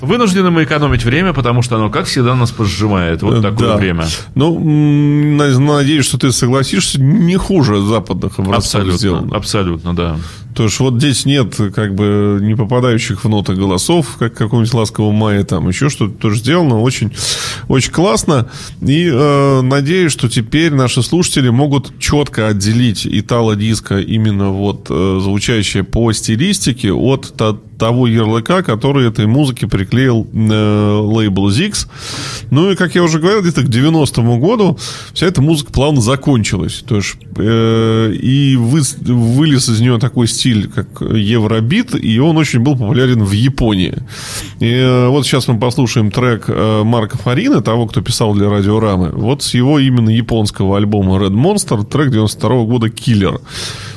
Вынуждены 0.00 0.50
мы 0.50 0.64
экономить 0.64 1.04
время, 1.04 1.32
потому 1.32 1.62
что 1.62 1.76
оно, 1.76 1.90
как 1.90 2.06
всегда, 2.06 2.34
нас 2.34 2.50
поджимает. 2.50 3.22
Вот 3.22 3.42
такое 3.42 3.68
Э, 3.68 3.70
Да. 3.72 3.76
время. 3.76 4.06
Ну, 4.34 4.58
надеюсь, 4.60 6.04
что 6.04 6.18
ты 6.18 6.32
согласишься, 6.32 7.00
не 7.00 7.36
хуже 7.36 7.80
западных 7.80 8.38
образцов 8.38 8.56
Абсолютно, 8.82 8.98
сделано. 8.98 9.36
абсолютно, 9.36 9.96
да. 9.96 10.16
То 10.56 10.62
есть 10.64 10.80
вот 10.80 10.94
здесь 10.94 11.26
нет 11.26 11.54
как 11.74 11.94
бы 11.94 12.38
не 12.40 12.54
попадающих 12.54 13.22
в 13.24 13.28
ноты 13.28 13.52
голосов, 13.54 14.16
как 14.18 14.32
в 14.32 14.38
каком-нибудь 14.38 14.72
ласковом 14.72 15.14
мае, 15.14 15.44
там 15.44 15.68
еще 15.68 15.90
что-то 15.90 16.14
тоже 16.14 16.38
сделано. 16.38 16.80
Очень, 16.80 17.12
очень 17.68 17.92
классно. 17.92 18.48
И 18.80 19.06
э, 19.12 19.60
надеюсь, 19.60 20.12
что 20.12 20.30
теперь 20.30 20.72
наши 20.72 21.02
слушатели 21.02 21.50
могут 21.50 21.98
четко 21.98 22.48
отделить 22.48 23.06
итало-диско 23.06 23.98
именно 23.98 24.48
вот 24.48 24.86
э, 24.88 25.18
звучащее 25.22 25.84
по 25.84 26.10
стилистике 26.12 26.90
от 26.90 27.34
того 27.78 28.06
ярлыка, 28.06 28.62
который 28.62 29.06
этой 29.06 29.26
музыке 29.26 29.66
приклеил 29.66 30.26
э, 30.32 31.00
лейбл 31.02 31.50
Zix. 31.50 31.86
Ну 32.50 32.70
и, 32.70 32.76
как 32.76 32.94
я 32.94 33.02
уже 33.02 33.18
говорил, 33.18 33.42
где-то 33.42 33.62
к 33.62 33.68
90-му 33.68 34.38
году 34.38 34.78
вся 35.12 35.26
эта 35.26 35.42
музыка 35.42 35.72
плавно 35.72 36.00
закончилась. 36.00 36.82
То 36.86 36.96
есть, 36.96 37.16
э, 37.36 38.12
и 38.14 38.56
вы- 38.56 38.80
вылез 39.02 39.68
из 39.68 39.80
нее 39.80 39.98
такой 39.98 40.26
стиль, 40.26 40.45
как 40.54 41.00
евробит, 41.00 41.94
и 41.94 42.18
он 42.18 42.36
очень 42.36 42.60
был 42.60 42.76
популярен 42.76 43.24
в 43.24 43.32
Японии. 43.32 43.94
И 44.60 44.70
э, 44.70 45.08
вот 45.08 45.26
сейчас 45.26 45.48
мы 45.48 45.58
послушаем 45.58 46.10
трек 46.10 46.44
э, 46.48 46.82
Марка 46.84 47.18
Фарина, 47.18 47.60
того, 47.62 47.86
кто 47.86 48.00
писал 48.00 48.34
для 48.34 48.48
радиорамы. 48.48 49.10
Вот 49.10 49.42
с 49.42 49.54
его 49.54 49.78
именно 49.78 50.10
японского 50.10 50.76
альбома 50.76 51.16
Red 51.16 51.34
Monster, 51.34 51.84
трек 51.84 52.10
92 52.10 52.64
года 52.64 52.90
«Киллер». 52.90 53.40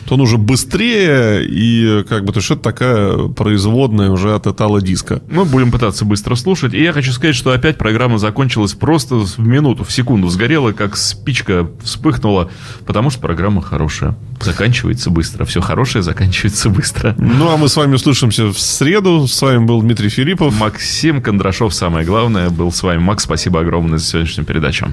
То 0.06 0.16
он 0.16 0.22
уже 0.22 0.40
быстрее, 0.40 1.46
и 1.48 2.04
как 2.10 2.26
бы, 2.26 2.34
то 2.34 2.40
есть 2.40 2.50
это 2.50 2.62
такая 2.62 3.28
производная 3.28 4.10
уже 4.10 4.34
от 4.34 4.48
Этала 4.48 4.82
диска. 4.82 5.22
Мы 5.30 5.46
будем 5.46 5.72
пытаться 5.72 6.04
быстро 6.04 6.34
слушать. 6.34 6.74
И 6.74 6.82
я 6.82 6.94
хочу 6.94 7.12
сказать, 7.12 7.36
что 7.36 7.52
опять 7.52 7.78
программа 7.78 8.18
закончилась 8.18 8.74
просто 8.74 9.18
в 9.18 9.38
минуту, 9.38 9.84
в 9.84 9.92
секунду. 9.92 10.28
Сгорела, 10.30 10.72
как 10.72 10.98
спичка 10.98 11.70
вспыхнула, 11.84 12.50
потому 12.88 13.12
что 13.12 13.20
программа 13.20 13.62
хорошая. 13.62 14.16
Заканчивается 14.42 15.12
быстро. 15.12 15.46
Все 15.46 15.62
хорошее 15.62 16.02
заканчивается 16.02 16.39
быстро. 16.70 17.16
Ну, 17.18 17.50
а 17.50 17.58
мы 17.58 17.68
с 17.68 17.76
вами 17.76 17.96
услышимся 17.96 18.48
в 18.48 18.60
среду. 18.60 19.28
С 19.28 19.42
вами 19.42 19.66
был 19.66 19.82
Дмитрий 19.82 20.10
Филиппов. 20.10 20.58
Максим 20.60 21.22
Кондрашов, 21.22 21.74
самое 21.74 22.06
главное, 22.06 22.50
был 22.50 22.72
с 22.72 22.84
вами. 22.84 23.00
Макс, 23.00 23.24
спасибо 23.24 23.62
огромное 23.62 23.98
за 23.98 24.06
сегодняшнюю 24.06 24.46
передачу. 24.46 24.88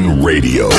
Radio. 0.00 0.71